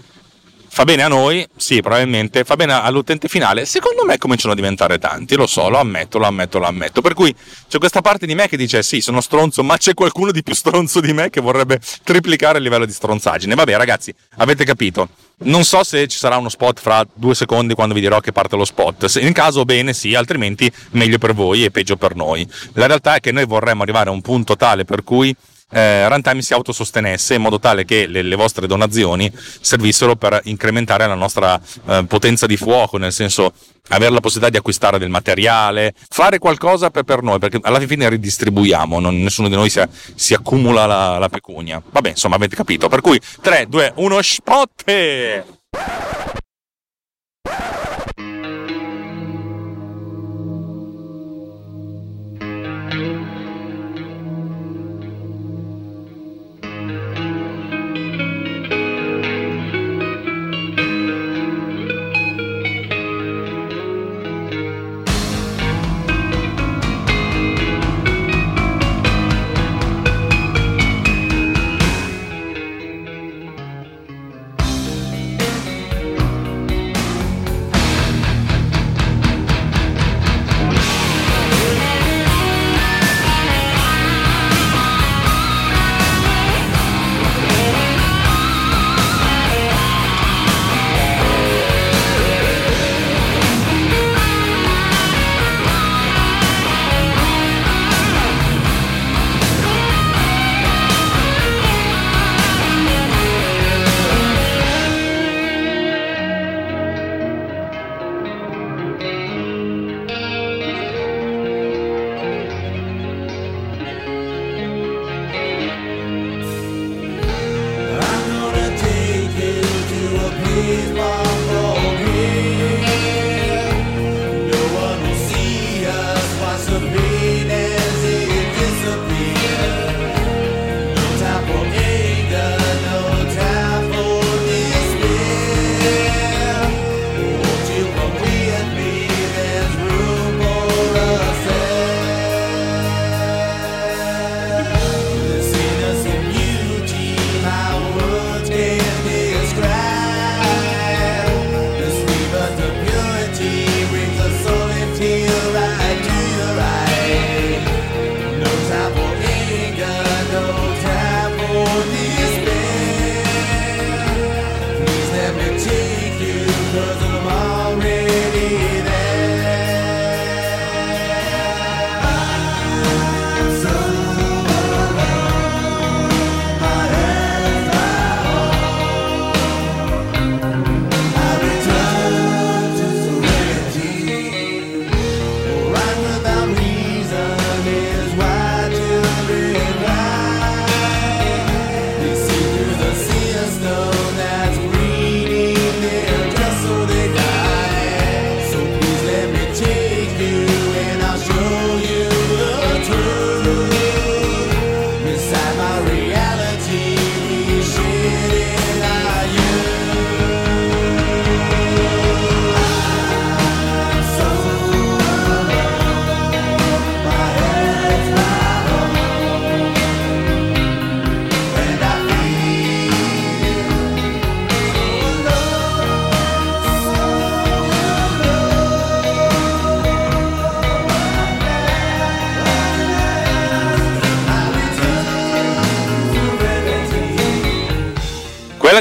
Fa 0.74 0.84
bene 0.84 1.02
a 1.02 1.08
noi? 1.08 1.46
Sì, 1.54 1.82
probabilmente. 1.82 2.44
Fa 2.44 2.56
bene 2.56 2.72
all'utente 2.72 3.28
finale? 3.28 3.66
Secondo 3.66 4.06
me 4.06 4.16
cominciano 4.16 4.54
a 4.54 4.56
diventare 4.56 4.98
tanti, 4.98 5.36
lo 5.36 5.46
so, 5.46 5.68
lo 5.68 5.76
ammetto, 5.76 6.16
lo 6.16 6.24
ammetto, 6.24 6.58
lo 6.58 6.64
ammetto. 6.64 7.02
Per 7.02 7.12
cui 7.12 7.32
c'è 7.68 7.76
questa 7.76 8.00
parte 8.00 8.24
di 8.24 8.34
me 8.34 8.48
che 8.48 8.56
dice 8.56 8.82
sì, 8.82 9.02
sono 9.02 9.20
stronzo, 9.20 9.62
ma 9.62 9.76
c'è 9.76 9.92
qualcuno 9.92 10.32
di 10.32 10.42
più 10.42 10.54
stronzo 10.54 11.00
di 11.00 11.12
me 11.12 11.28
che 11.28 11.42
vorrebbe 11.42 11.78
triplicare 12.02 12.56
il 12.56 12.64
livello 12.64 12.86
di 12.86 12.92
stronzaggine. 12.92 13.54
Vabbè 13.54 13.76
ragazzi, 13.76 14.14
avete 14.38 14.64
capito. 14.64 15.10
Non 15.44 15.62
so 15.64 15.84
se 15.84 16.06
ci 16.06 16.16
sarà 16.16 16.38
uno 16.38 16.48
spot 16.48 16.80
fra 16.80 17.06
due 17.12 17.34
secondi 17.34 17.74
quando 17.74 17.92
vi 17.92 18.00
dirò 18.00 18.20
che 18.20 18.32
parte 18.32 18.56
lo 18.56 18.64
spot. 18.64 19.04
Se 19.04 19.20
in 19.20 19.34
caso 19.34 19.66
bene 19.66 19.92
sì, 19.92 20.14
altrimenti 20.14 20.72
meglio 20.92 21.18
per 21.18 21.34
voi 21.34 21.64
e 21.64 21.70
peggio 21.70 21.96
per 21.96 22.16
noi. 22.16 22.48
La 22.72 22.86
realtà 22.86 23.16
è 23.16 23.20
che 23.20 23.30
noi 23.30 23.44
vorremmo 23.44 23.82
arrivare 23.82 24.08
a 24.08 24.12
un 24.12 24.22
punto 24.22 24.56
tale 24.56 24.86
per 24.86 25.04
cui 25.04 25.36
eh, 25.72 26.08
Runtime 26.08 26.42
si 26.42 26.52
autosostenesse 26.52 27.34
in 27.34 27.42
modo 27.42 27.58
tale 27.58 27.84
che 27.84 28.06
le, 28.06 28.22
le, 28.22 28.36
vostre 28.36 28.66
donazioni 28.66 29.30
servissero 29.60 30.16
per 30.16 30.40
incrementare 30.44 31.06
la 31.06 31.14
nostra 31.14 31.60
eh, 31.86 32.04
potenza 32.06 32.46
di 32.46 32.56
fuoco, 32.56 32.98
nel 32.98 33.12
senso 33.12 33.52
avere 33.88 34.12
la 34.12 34.20
possibilità 34.20 34.50
di 34.50 34.58
acquistare 34.58 34.98
del 34.98 35.08
materiale, 35.08 35.94
fare 36.08 36.38
qualcosa 36.38 36.90
per, 36.90 37.04
per 37.04 37.22
noi, 37.22 37.38
perché 37.38 37.58
alla 37.62 37.80
fine 37.80 38.08
ridistribuiamo, 38.08 39.00
non, 39.00 39.20
nessuno 39.20 39.48
di 39.48 39.54
noi 39.54 39.70
si, 39.70 39.82
si 40.14 40.34
accumula 40.34 40.86
la, 40.86 41.18
la, 41.18 41.28
pecunia. 41.28 41.82
Vabbè, 41.90 42.10
insomma, 42.10 42.36
avete 42.36 42.56
capito. 42.56 42.88
Per 42.88 43.00
cui 43.00 43.20
3, 43.40 43.66
2, 43.68 43.92
1, 43.96 44.22
spot! 44.22 44.84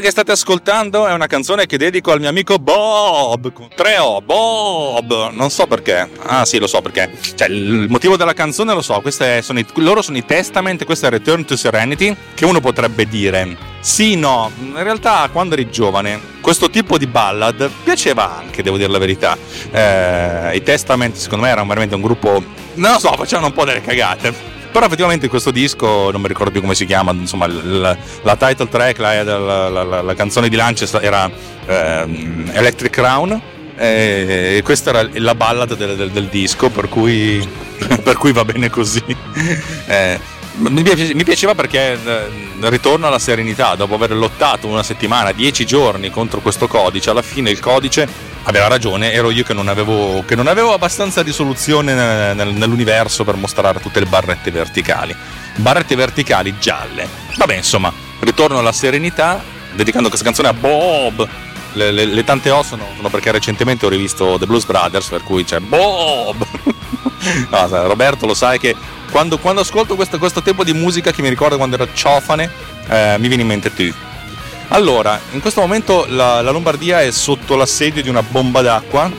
Che 0.02 0.10
state 0.10 0.32
ascoltando 0.32 1.08
è 1.08 1.14
una 1.14 1.28
canzone 1.28 1.66
che 1.66 1.78
dedico 1.78 2.12
al 2.12 2.20
mio 2.20 2.28
amico 2.28 2.58
Bob, 2.58 3.54
con 3.54 3.68
3O, 3.68 4.22
Bob, 4.24 5.32
non 5.32 5.50
so 5.50 5.68
perché, 5.68 6.10
ah 6.24 6.44
sì 6.44 6.60
lo 6.60 6.68
so 6.68 6.82
perché, 6.82 7.10
cioè 7.36 7.48
il 7.48 7.86
motivo 7.88 8.18
della 8.18 8.34
canzone 8.34 8.74
lo 8.74 8.82
so, 8.82 9.02
sono 9.10 9.60
i, 9.60 9.66
loro 9.76 10.02
sono 10.02 10.18
i 10.18 10.26
Testament, 10.26 10.84
questo 10.86 11.06
è 11.06 11.10
Return 11.10 11.46
to 11.46 11.56
Serenity, 11.56 12.16
che 12.34 12.46
uno 12.46 12.60
potrebbe 12.60 13.08
dire, 13.08 13.56
sì, 13.80 14.16
no, 14.16 14.52
in 14.60 14.84
realtà 14.84 15.30
quando 15.32 15.54
eri 15.54 15.70
giovane 15.70 16.20
questo 16.42 16.70
tipo 16.70 16.98
di 16.98 17.08
ballad 17.08 17.70
piaceva 17.84 18.38
anche, 18.38 18.64
devo 18.64 18.78
dire 18.78 18.90
la 18.90 18.98
verità, 18.98 19.38
eh, 19.72 20.56
i 20.56 20.64
Testament 20.64 21.16
secondo 21.16 21.46
me 21.46 21.52
erano 21.52 21.68
veramente 21.68 21.96
un 21.96 22.02
gruppo, 22.02 22.44
non 22.74 22.94
lo 22.94 23.00
so, 23.00 23.14
facevano 23.14 23.48
un 23.48 23.54
po' 23.54 23.66
delle 23.66 23.82
cagate, 23.82 24.34
però 24.72 24.86
effettivamente 24.86 25.28
questo 25.28 25.52
disco, 25.52 26.12
non 26.12 26.22
mi 26.22 26.28
ricordo 26.28 26.52
più 26.52 26.62
come 26.62 26.76
si 26.76 26.86
chiama, 26.86 27.12
insomma 27.12 27.48
la, 27.48 27.96
la 28.22 28.36
title 28.36 28.68
track, 28.68 29.00
la, 29.00 29.24
la, 29.24 30.02
la, 30.02 30.14
canzone 30.16 30.50
di 30.50 30.56
lancio 30.56 31.00
era 31.00 31.30
eh, 31.66 32.46
Electric 32.54 32.92
Crown 32.92 33.42
e 33.76 34.62
questa 34.64 34.92
era 34.92 35.10
la 35.14 35.36
ballad 35.36 35.76
del, 35.76 35.96
del, 35.96 36.12
del 36.12 36.28
disco, 36.28 36.70
per 36.70 36.88
cui, 36.88 37.46
per 38.04 38.16
cui, 38.18 38.32
va 38.32 38.46
bene 38.46 38.70
così. 38.70 39.04
Eh, 39.88 40.20
mi 40.54 41.24
piaceva 41.24 41.56
perché 41.56 41.98
ritorno 42.62 43.08
alla 43.08 43.20
serenità, 43.20 43.76
dopo 43.76 43.96
aver 43.96 44.12
lottato 44.12 44.68
una 44.68 44.84
settimana, 44.84 45.32
dieci 45.32 45.66
giorni 45.66 46.10
contro 46.10 46.42
questo 46.42 46.68
codice, 46.68 47.10
alla 47.10 47.22
fine 47.22 47.50
il 47.50 47.60
codice 47.60 48.08
aveva 48.44 48.68
ragione, 48.68 49.12
ero 49.12 49.30
io 49.30 49.44
che 49.44 49.54
non 49.54 49.68
avevo, 49.68 50.24
che 50.26 50.36
non 50.36 50.48
avevo 50.48 50.74
abbastanza 50.74 51.22
risoluzione 51.22 52.34
nell'universo 52.34 53.24
per 53.24 53.36
mostrare 53.36 53.80
tutte 53.80 54.00
le 54.00 54.06
barrette 54.08 54.52
verticali. 54.52 55.16
Barrette 55.56 55.96
verticali 55.96 56.56
gialle. 56.60 57.08
Vabbè, 57.38 57.56
insomma, 57.56 57.92
ritorno 58.20 58.60
alla 58.60 58.72
serenità, 58.72 59.42
dedicando 59.74 60.08
questa 60.08 60.26
canzone 60.26 60.50
a 60.50 60.54
Bob. 60.54 61.28
Le, 61.74 61.92
le, 61.92 62.04
le 62.04 62.24
tante 62.26 62.50
O 62.50 62.64
sono, 62.64 62.86
sono, 62.98 63.10
perché 63.10 63.32
recentemente 63.32 63.86
ho 63.86 63.90
rivisto 63.90 64.38
The 64.38 64.46
Blues 64.46 64.66
Brothers, 64.66 65.08
per 65.08 65.24
cui 65.24 65.46
c'è 65.46 65.60
Bob. 65.60 66.46
no, 67.50 67.68
Roberto 67.88 68.26
lo 68.26 68.34
sai 68.34 68.60
che 68.60 68.76
quando, 69.12 69.38
quando 69.38 69.62
ascolto 69.62 69.95
questo, 69.95 70.17
questo, 70.17 70.41
tipo 70.41 70.63
di 70.63 70.74
musica 70.74 71.12
che 71.12 71.21
mi 71.21 71.30
ricorda 71.30 71.58
quando 71.58 71.76
ero 71.76 71.88
ciofane, 71.93 72.50
eh, 72.88 73.17
mi 73.19 73.28
viene 73.28 73.43
in 73.43 73.47
mente 73.47 73.74
tu. 73.74 73.93
Allora, 74.69 75.19
in 75.32 75.41
questo 75.41 75.60
momento 75.60 76.06
la, 76.08 76.41
la 76.41 76.52
Lombardia 76.52 77.02
è 77.02 77.12
sotto 77.12 77.56
l'assedio 77.56 78.02
di 78.02 78.08
una 78.08 78.24
bomba 78.24 78.62
d'acqua 78.62 79.12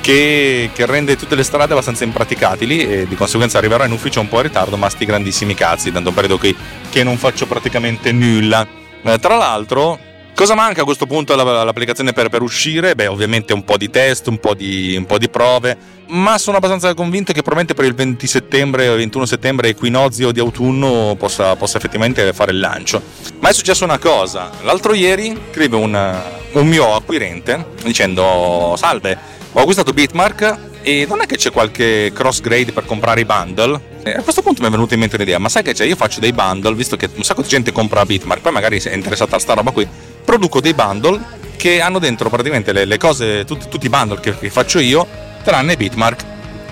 che, 0.00 0.70
che, 0.74 0.84
rende 0.84 1.16
tutte 1.16 1.36
le 1.36 1.44
strade 1.44 1.72
abbastanza 1.72 2.02
impraticabili 2.02 2.80
e 2.80 3.06
di 3.06 3.14
conseguenza 3.14 3.58
arriverò 3.58 3.84
in 3.84 3.92
ufficio 3.92 4.20
un 4.20 4.28
po' 4.28 4.38
in 4.38 4.42
ritardo, 4.42 4.76
ma 4.76 4.88
sti 4.88 5.04
grandissimi 5.04 5.54
cazzi, 5.54 5.92
tanto 5.92 6.10
periodo 6.10 6.38
che, 6.38 6.54
che 6.90 7.04
non 7.04 7.16
faccio 7.18 7.46
praticamente 7.46 8.10
nulla. 8.10 8.66
Eh, 9.04 9.18
tra 9.20 9.36
l'altro, 9.36 9.98
cosa 10.34 10.54
manca 10.54 10.82
a 10.82 10.84
questo 10.84 11.06
punto 11.06 11.32
all'applicazione 11.32 12.12
per, 12.12 12.28
per 12.28 12.42
uscire? 12.42 12.94
Beh, 12.94 13.06
ovviamente 13.06 13.52
un 13.52 13.64
po' 13.64 13.76
di 13.76 13.90
test, 13.90 14.26
un 14.28 14.38
po' 14.38 14.54
di, 14.54 14.94
un 14.96 15.06
po' 15.06 15.18
di 15.18 15.28
prove, 15.28 15.76
ma 16.08 16.38
sono 16.38 16.56
abbastanza 16.56 16.92
convinto 16.94 17.32
che 17.32 17.42
probabilmente 17.42 17.74
per 17.74 17.84
il 17.84 17.94
20 17.94 18.26
settembre 18.26 18.88
o 18.88 18.96
21 18.96 19.26
settembre, 19.26 19.68
equinozio 19.68 20.32
di 20.32 20.40
autunno, 20.40 21.14
possa, 21.18 21.56
possa, 21.56 21.78
effettivamente 21.78 22.32
fare 22.32 22.52
il 22.52 22.60
lancio. 22.60 23.02
Ma 23.40 23.48
è 23.48 23.52
successa 23.52 23.84
una 23.84 23.98
cosa, 23.98 24.50
l'altro 24.62 24.94
ieri 24.94 25.38
scrive 25.50 25.76
un, 25.76 26.22
un 26.52 26.66
mio 26.66 26.94
acquirente 26.94 27.66
dicendo 27.82 28.74
salve, 28.76 29.16
ho 29.52 29.60
acquistato 29.60 29.92
Bitmark 29.92 30.70
e 30.82 31.06
non 31.08 31.20
è 31.20 31.26
che 31.26 31.36
c'è 31.36 31.50
qualche 31.50 32.10
cross 32.12 32.40
grade 32.40 32.72
per 32.72 32.84
comprare 32.84 33.20
i 33.20 33.24
bundle? 33.24 33.90
E 34.02 34.12
a 34.12 34.22
questo 34.22 34.42
punto 34.42 34.62
mi 34.62 34.68
è 34.68 34.70
venuta 34.70 34.94
in 34.94 35.00
mente 35.00 35.14
un'idea, 35.14 35.38
ma 35.38 35.48
sai 35.48 35.62
che 35.62 35.74
c'è? 35.74 35.84
Io 35.84 35.94
faccio 35.94 36.18
dei 36.18 36.32
bundle, 36.32 36.74
visto 36.74 36.96
che 36.96 37.08
un 37.14 37.22
sacco 37.22 37.42
di 37.42 37.48
gente 37.48 37.70
compra 37.70 38.04
Bitmark, 38.04 38.40
poi 38.40 38.52
magari 38.52 38.80
è 38.80 38.92
interessata 38.92 39.36
a 39.36 39.38
sta 39.38 39.54
roba 39.54 39.70
qui, 39.70 39.86
produco 40.32 40.62
dei 40.62 40.72
bundle 40.72 41.20
che 41.58 41.82
hanno 41.82 41.98
dentro 41.98 42.30
praticamente 42.30 42.72
le, 42.72 42.86
le 42.86 42.96
cose, 42.96 43.44
tutti, 43.44 43.68
tutti, 43.68 43.84
i 43.84 43.88
bundle 43.90 44.18
che, 44.18 44.34
che 44.38 44.48
faccio 44.48 44.78
io 44.78 45.06
tranne 45.44 45.76
Bitmark. 45.76 46.24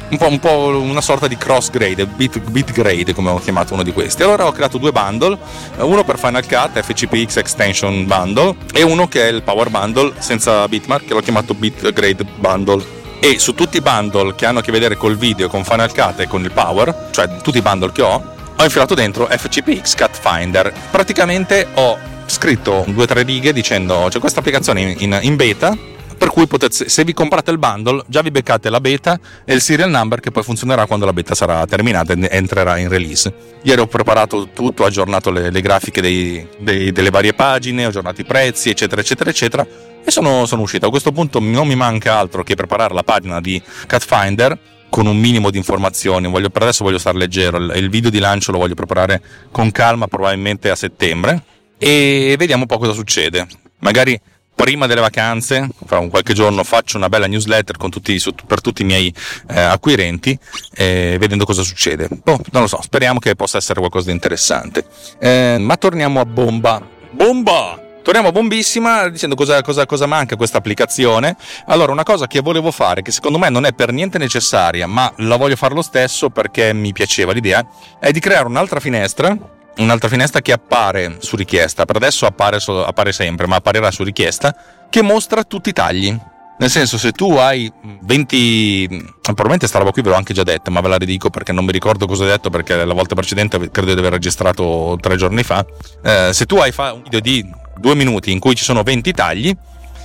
Un 0.08 0.16
po', 0.16 0.28
un 0.28 0.38
po', 0.40 0.80
una 0.80 1.02
sorta 1.02 1.28
di 1.28 1.36
cross 1.36 1.68
grade, 1.68 2.06
bit, 2.06 2.38
bit, 2.38 2.72
grade 2.72 3.12
come 3.12 3.28
ho 3.28 3.38
chiamato 3.38 3.74
uno 3.74 3.82
di 3.82 3.92
questi. 3.92 4.22
Allora 4.22 4.46
ho 4.46 4.52
creato 4.52 4.78
due 4.78 4.92
bundle, 4.92 5.36
uno 5.76 6.02
per 6.04 6.18
Final 6.18 6.46
Cut 6.46 6.80
FCPX 6.80 7.36
Extension 7.36 8.06
Bundle 8.06 8.56
e 8.72 8.82
uno 8.82 9.06
che 9.08 9.28
è 9.28 9.30
il 9.30 9.42
Power 9.42 9.68
Bundle 9.68 10.14
senza 10.18 10.66
Bitmark 10.66 11.04
che 11.04 11.12
l'ho 11.12 11.20
chiamato 11.20 11.52
Bit 11.52 11.92
Grade 11.92 12.24
Bundle. 12.36 12.82
E 13.20 13.38
su 13.38 13.54
tutti 13.54 13.76
i 13.76 13.82
bundle 13.82 14.34
che 14.34 14.46
hanno 14.46 14.60
a 14.60 14.62
che 14.62 14.72
vedere 14.72 14.96
col 14.96 15.18
video, 15.18 15.50
con 15.50 15.64
Final 15.64 15.92
Cut 15.92 16.20
e 16.20 16.26
con 16.26 16.42
il 16.42 16.50
Power, 16.50 17.08
cioè 17.10 17.28
tutti 17.42 17.58
i 17.58 17.62
bundle 17.62 17.92
che 17.92 18.00
ho, 18.00 18.24
ho 18.56 18.64
infilato 18.64 18.94
dentro 18.94 19.26
FCPX 19.26 19.94
Cut 19.96 20.18
Finder. 20.18 20.72
Praticamente 20.90 21.68
ho 21.74 22.08
scritto 22.30 22.84
due 22.88 23.02
o 23.02 23.06
tre 23.06 23.22
righe 23.22 23.52
dicendo 23.52 24.06
c'è 24.08 24.20
questa 24.20 24.38
applicazione 24.38 24.80
in, 24.80 24.94
in, 24.98 25.18
in 25.22 25.36
beta 25.36 25.76
per 26.20 26.28
cui 26.28 26.46
potete, 26.46 26.86
se 26.86 27.02
vi 27.02 27.14
comprate 27.14 27.50
il 27.50 27.56
bundle 27.56 28.04
già 28.06 28.20
vi 28.20 28.30
beccate 28.30 28.68
la 28.68 28.78
beta 28.78 29.18
e 29.42 29.54
il 29.54 29.62
serial 29.62 29.88
number 29.88 30.20
che 30.20 30.30
poi 30.30 30.42
funzionerà 30.42 30.84
quando 30.84 31.06
la 31.06 31.14
beta 31.14 31.34
sarà 31.34 31.64
terminata 31.64 32.12
e 32.12 32.28
entrerà 32.30 32.76
in 32.76 32.90
release. 32.90 33.32
Ieri 33.62 33.80
ho 33.80 33.86
preparato 33.86 34.50
tutto, 34.52 34.82
ho 34.82 34.86
aggiornato 34.86 35.30
le, 35.30 35.50
le 35.50 35.60
grafiche 35.62 36.02
dei, 36.02 36.46
dei, 36.58 36.92
delle 36.92 37.08
varie 37.08 37.32
pagine, 37.32 37.86
ho 37.86 37.88
aggiornato 37.88 38.20
i 38.20 38.24
prezzi, 38.24 38.68
eccetera, 38.68 39.00
eccetera, 39.00 39.30
eccetera, 39.30 39.66
e 40.04 40.10
sono, 40.10 40.44
sono 40.44 40.60
uscito. 40.60 40.86
A 40.86 40.90
questo 40.90 41.10
punto 41.10 41.40
non 41.40 41.66
mi 41.66 41.74
manca 41.74 42.18
altro 42.18 42.42
che 42.42 42.54
preparare 42.54 42.92
la 42.92 43.02
pagina 43.02 43.40
di 43.40 43.60
Catfinder 43.86 44.58
con 44.90 45.06
un 45.06 45.16
minimo 45.16 45.50
di 45.50 45.56
informazioni. 45.56 46.28
Voglio, 46.28 46.50
per 46.50 46.62
adesso 46.62 46.84
voglio 46.84 46.98
stare 46.98 47.16
leggero. 47.16 47.56
Il, 47.56 47.72
il 47.76 47.88
video 47.88 48.10
di 48.10 48.18
lancio 48.18 48.52
lo 48.52 48.58
voglio 48.58 48.74
preparare 48.74 49.22
con 49.50 49.70
calma, 49.70 50.06
probabilmente 50.06 50.68
a 50.68 50.74
settembre. 50.74 51.44
E 51.82 52.34
vediamo 52.38 52.64
un 52.64 52.68
po' 52.68 52.76
cosa 52.76 52.92
succede. 52.92 53.46
Magari 53.78 54.20
prima 54.54 54.86
delle 54.86 55.00
vacanze, 55.00 55.66
fra 55.86 55.98
un 55.98 56.10
qualche 56.10 56.34
giorno, 56.34 56.62
faccio 56.62 56.98
una 56.98 57.08
bella 57.08 57.26
newsletter 57.26 57.78
tutti, 57.78 58.20
per 58.46 58.60
tutti 58.60 58.82
i 58.82 58.84
miei 58.84 59.12
eh, 59.48 59.58
acquirenti, 59.58 60.38
eh, 60.74 61.16
vedendo 61.18 61.46
cosa 61.46 61.62
succede. 61.62 62.06
Boh, 62.22 62.38
non 62.50 62.60
lo 62.60 62.68
so, 62.68 62.82
speriamo 62.82 63.18
che 63.18 63.34
possa 63.34 63.56
essere 63.56 63.78
qualcosa 63.78 64.08
di 64.08 64.12
interessante. 64.12 64.84
Eh, 65.18 65.56
ma 65.58 65.78
torniamo 65.78 66.20
a 66.20 66.26
bomba. 66.26 66.86
Bomba! 67.10 67.82
Torniamo 68.02 68.28
a 68.28 68.32
bombissima 68.32 69.08
dicendo 69.08 69.34
cosa, 69.34 69.62
cosa, 69.62 69.86
cosa 69.86 70.04
manca 70.04 70.36
questa 70.36 70.58
applicazione. 70.58 71.34
Allora, 71.66 71.92
una 71.92 72.02
cosa 72.02 72.26
che 72.26 72.40
volevo 72.40 72.70
fare, 72.70 73.00
che 73.00 73.12
secondo 73.12 73.38
me 73.38 73.48
non 73.48 73.64
è 73.64 73.72
per 73.72 73.90
niente 73.90 74.18
necessaria, 74.18 74.86
ma 74.86 75.10
la 75.16 75.36
voglio 75.36 75.56
fare 75.56 75.72
lo 75.72 75.82
stesso 75.82 76.28
perché 76.28 76.74
mi 76.74 76.92
piaceva 76.92 77.32
l'idea, 77.32 77.66
è 77.98 78.10
di 78.10 78.20
creare 78.20 78.46
un'altra 78.46 78.80
finestra 78.80 79.34
un'altra 79.82 80.08
finestra 80.08 80.40
che 80.40 80.52
appare 80.52 81.16
su 81.18 81.36
richiesta, 81.36 81.84
per 81.84 81.96
adesso 81.96 82.26
appare, 82.26 82.58
appare 82.84 83.12
sempre, 83.12 83.46
ma 83.46 83.56
apparirà 83.56 83.90
su 83.90 84.02
richiesta, 84.02 84.54
che 84.88 85.02
mostra 85.02 85.44
tutti 85.44 85.70
i 85.70 85.72
tagli. 85.72 86.16
Nel 86.58 86.68
senso, 86.68 86.98
se 86.98 87.12
tu 87.12 87.32
hai 87.36 87.72
20. 88.02 89.14
Probabilmente 89.22 89.66
sta 89.66 89.78
roba 89.78 89.92
qui 89.92 90.02
ve 90.02 90.10
l'ho 90.10 90.16
anche 90.16 90.34
già 90.34 90.42
detta, 90.42 90.70
ma 90.70 90.80
ve 90.80 90.88
la 90.88 90.98
ridico 90.98 91.30
perché 91.30 91.52
non 91.52 91.64
mi 91.64 91.72
ricordo 91.72 92.06
cosa 92.06 92.24
ho 92.24 92.26
detto, 92.26 92.50
perché 92.50 92.84
la 92.84 92.92
volta 92.92 93.14
precedente 93.14 93.70
credo 93.70 93.94
di 93.94 93.98
aver 93.98 94.12
registrato 94.12 94.98
tre 95.00 95.16
giorni 95.16 95.42
fa. 95.42 95.64
Eh, 96.02 96.30
se 96.34 96.44
tu 96.44 96.56
hai 96.56 96.72
un 96.76 97.02
video 97.02 97.20
di 97.20 97.48
due 97.78 97.94
minuti 97.94 98.30
in 98.30 98.38
cui 98.38 98.54
ci 98.54 98.64
sono 98.64 98.82
20 98.82 99.12
tagli, 99.12 99.56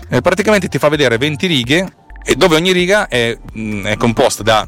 eh, 0.09 0.21
praticamente 0.21 0.69
ti 0.69 0.77
fa 0.77 0.87
vedere 0.87 1.17
20 1.17 1.47
righe, 1.47 1.93
e 2.23 2.35
dove 2.35 2.55
ogni 2.55 2.71
riga 2.71 3.07
è, 3.07 3.37
è 3.83 3.97
composta 3.97 4.41
da 4.41 4.67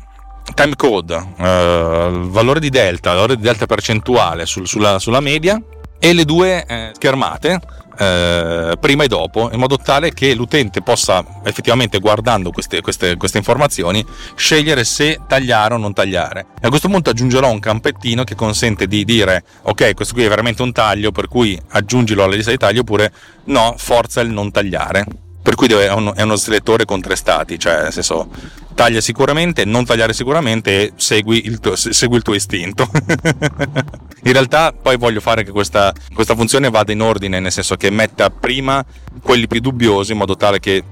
time 0.53 0.75
code, 0.75 1.15
eh, 1.37 2.09
valore 2.11 2.59
di 2.59 2.69
delta, 2.69 3.13
valore 3.13 3.35
di 3.35 3.41
delta 3.41 3.65
percentuale 3.65 4.45
sul, 4.45 4.67
sulla, 4.67 4.99
sulla, 4.99 5.19
media 5.19 5.61
e 5.99 6.13
le 6.13 6.25
due 6.25 6.65
eh, 6.65 6.91
schermate 6.93 7.59
eh, 7.97 8.77
prima 8.79 9.03
e 9.03 9.07
dopo 9.07 9.49
in 9.51 9.59
modo 9.59 9.77
tale 9.77 10.13
che 10.13 10.35
l'utente 10.35 10.81
possa 10.81 11.25
effettivamente 11.43 11.99
guardando 11.99 12.51
queste, 12.51 12.81
queste, 12.81 13.17
queste, 13.17 13.39
informazioni 13.39 14.05
scegliere 14.35 14.83
se 14.83 15.19
tagliare 15.27 15.73
o 15.73 15.77
non 15.77 15.93
tagliare. 15.93 16.45
E 16.61 16.67
a 16.67 16.69
questo 16.69 16.89
punto 16.89 17.09
aggiungerò 17.09 17.49
un 17.49 17.59
campettino 17.59 18.23
che 18.23 18.35
consente 18.35 18.87
di 18.87 19.03
dire 19.03 19.43
ok 19.63 19.95
questo 19.95 20.13
qui 20.13 20.25
è 20.25 20.29
veramente 20.29 20.61
un 20.61 20.71
taglio 20.71 21.11
per 21.11 21.27
cui 21.27 21.59
aggiungilo 21.69 22.23
alla 22.23 22.35
lista 22.35 22.51
di 22.51 22.57
tagli 22.57 22.77
oppure 22.77 23.11
no 23.45 23.73
forza 23.77 24.21
il 24.21 24.29
non 24.29 24.51
tagliare 24.51 25.05
per 25.47 25.55
cui 25.55 25.67
è 25.67 25.93
uno, 25.93 26.13
è 26.13 26.23
uno 26.23 26.35
selettore 26.35 26.83
con 26.83 26.99
tre 26.99 27.15
stati 27.15 27.57
cioè 27.57 27.83
nel 27.83 27.93
senso 27.93 28.27
taglia 28.75 28.99
sicuramente, 28.99 29.63
non 29.63 29.85
tagliare 29.85 30.11
sicuramente 30.11 30.81
e 30.81 30.91
segui 30.97 31.45
il 31.45 31.61
tuo, 31.61 31.77
segui 31.77 32.17
il 32.17 32.21
tuo 32.21 32.35
istinto. 32.35 32.87
in 34.23 34.33
realtà 34.33 34.73
poi 34.73 34.97
voglio 34.97 35.19
fare 35.19 35.43
che 35.43 35.51
questa, 35.51 35.91
questa 36.13 36.35
funzione 36.35 36.69
vada 36.69 36.91
in 36.91 37.01
ordine, 37.01 37.39
nel 37.39 37.51
senso 37.51 37.75
che 37.75 37.89
metta 37.89 38.29
prima 38.29 38.85
quelli 39.23 39.47
più 39.47 39.61
dubbiosi 39.61 40.11
in 40.11 40.19
modo 40.19 40.35
tale 40.35 40.59
che 40.59 40.83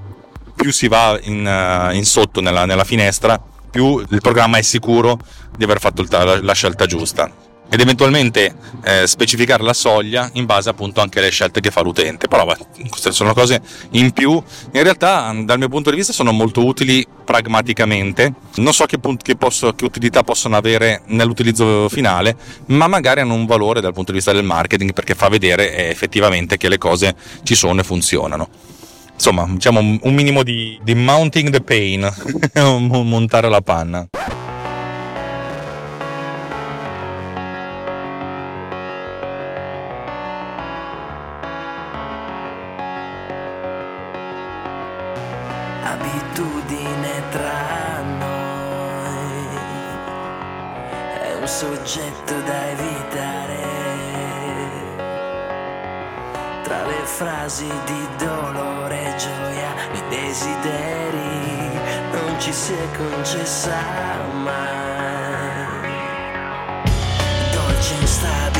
più 0.56 0.72
si 0.72 0.88
va 0.88 1.16
in, 1.22 1.46
uh, 1.46 1.94
in 1.94 2.04
sotto 2.04 2.40
nella, 2.40 2.64
nella, 2.64 2.82
finestra, 2.82 3.40
più 3.70 4.04
il 4.08 4.20
programma 4.20 4.56
è 4.56 4.62
sicuro 4.62 5.18
di 5.56 5.62
aver 5.62 5.78
fatto 5.78 6.04
la, 6.08 6.42
la 6.42 6.54
scelta 6.54 6.86
giusta. 6.86 7.30
Ed 7.68 7.80
eventualmente 7.80 8.54
eh, 8.84 9.06
specificare 9.06 9.62
la 9.62 9.72
soglia 9.72 10.30
in 10.34 10.46
base 10.46 10.68
appunto 10.68 11.00
anche 11.00 11.18
alle 11.18 11.30
scelte 11.30 11.60
che 11.60 11.70
fa 11.70 11.82
l'utente. 11.82 12.28
Però 12.28 12.46
queste 12.88 13.12
sono 13.12 13.34
cose 13.34 13.60
in 13.90 14.12
più, 14.12 14.30
in 14.30 14.82
realtà 14.82 15.34
dal 15.44 15.58
mio 15.58 15.68
punto 15.68 15.90
di 15.90 15.96
vista 15.96 16.12
sono 16.12 16.32
molto 16.32 16.64
utili 16.64 17.06
pragmaticamente, 17.24 18.32
non 18.56 18.72
so 18.72 18.86
che, 18.86 18.98
punt- 18.98 19.22
che, 19.22 19.36
posso, 19.36 19.72
che 19.74 19.84
utilità 19.84 20.22
possono 20.22 20.56
avere 20.56 21.02
nell'utilizzo 21.06 21.88
finale, 21.88 22.36
ma 22.66 22.86
magari 22.86 23.20
hanno 23.20 23.34
un 23.34 23.46
valore 23.46 23.80
dal 23.80 23.92
punto 23.92 24.12
di 24.12 24.18
vista 24.18 24.32
del 24.32 24.44
marketing 24.44 24.92
perché 24.92 25.14
fa 25.14 25.28
vedere 25.28 25.74
eh, 25.74 25.88
effettivamente 25.88 26.56
che 26.56 26.68
le 26.68 26.78
cose 26.78 27.14
ci 27.42 27.54
sono 27.54 27.80
e 27.80 27.84
funzionano 27.84 28.48
insomma, 29.16 29.46
diciamo 29.48 29.80
un 29.80 30.14
minimo 30.14 30.42
di, 30.42 30.78
di 30.82 30.94
mounting 30.94 31.48
the 31.48 31.62
pain, 31.62 32.06
montare 32.54 33.48
la 33.48 33.62
panna. 33.62 34.06
Abitudine 45.96 47.22
tra 47.30 48.02
noi. 48.18 49.48
È 51.22 51.34
un 51.34 51.46
soggetto 51.46 52.34
da 52.42 52.68
evitare. 52.70 53.64
Tra 56.62 56.84
le 56.84 57.04
frasi 57.04 57.70
di 57.84 58.08
dolore 58.18 59.14
e 59.14 59.16
gioia 59.16 59.74
i 59.92 60.02
desideri 60.08 61.80
non 62.12 62.40
ci 62.40 62.52
si 62.52 62.72
è 62.72 62.96
concessa 62.96 63.76
mai. 64.42 65.94
Dolce 67.52 67.94
instabile 68.00 68.55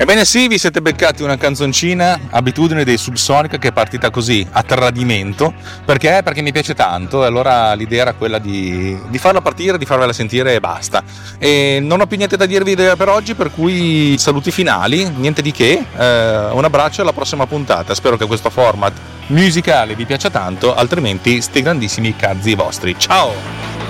Ebbene 0.00 0.24
sì, 0.24 0.48
vi 0.48 0.56
siete 0.56 0.80
beccati 0.80 1.22
una 1.22 1.36
canzoncina, 1.36 2.18
abitudine 2.30 2.84
dei 2.84 2.96
Subsonica 2.96 3.58
che 3.58 3.68
è 3.68 3.72
partita 3.72 4.08
così, 4.08 4.46
a 4.50 4.62
tradimento, 4.62 5.52
perché? 5.84 6.22
Perché 6.24 6.40
mi 6.40 6.52
piace 6.52 6.74
tanto 6.74 7.22
e 7.22 7.26
allora 7.26 7.74
l'idea 7.74 8.00
era 8.00 8.12
quella 8.14 8.38
di, 8.38 8.98
di 9.08 9.18
farla 9.18 9.42
partire, 9.42 9.76
di 9.76 9.84
farvela 9.84 10.14
sentire 10.14 10.54
e 10.54 10.60
basta. 10.60 11.04
E 11.36 11.80
non 11.82 12.00
ho 12.00 12.06
più 12.06 12.16
niente 12.16 12.38
da 12.38 12.46
dirvi 12.46 12.74
per 12.74 13.10
oggi, 13.10 13.34
per 13.34 13.50
cui 13.50 14.16
saluti 14.16 14.50
finali, 14.50 15.06
niente 15.06 15.42
di 15.42 15.52
che, 15.52 15.84
eh, 15.94 16.48
un 16.50 16.64
abbraccio 16.64 17.00
e 17.00 17.02
alla 17.02 17.12
prossima 17.12 17.46
puntata, 17.46 17.94
spero 17.94 18.16
che 18.16 18.24
questo 18.24 18.48
format 18.48 18.94
musicale 19.26 19.94
vi 19.94 20.06
piaccia 20.06 20.30
tanto, 20.30 20.74
altrimenti 20.74 21.42
sti 21.42 21.60
grandissimi 21.60 22.16
cazzi 22.16 22.54
vostri. 22.54 22.94
Ciao! 22.96 23.89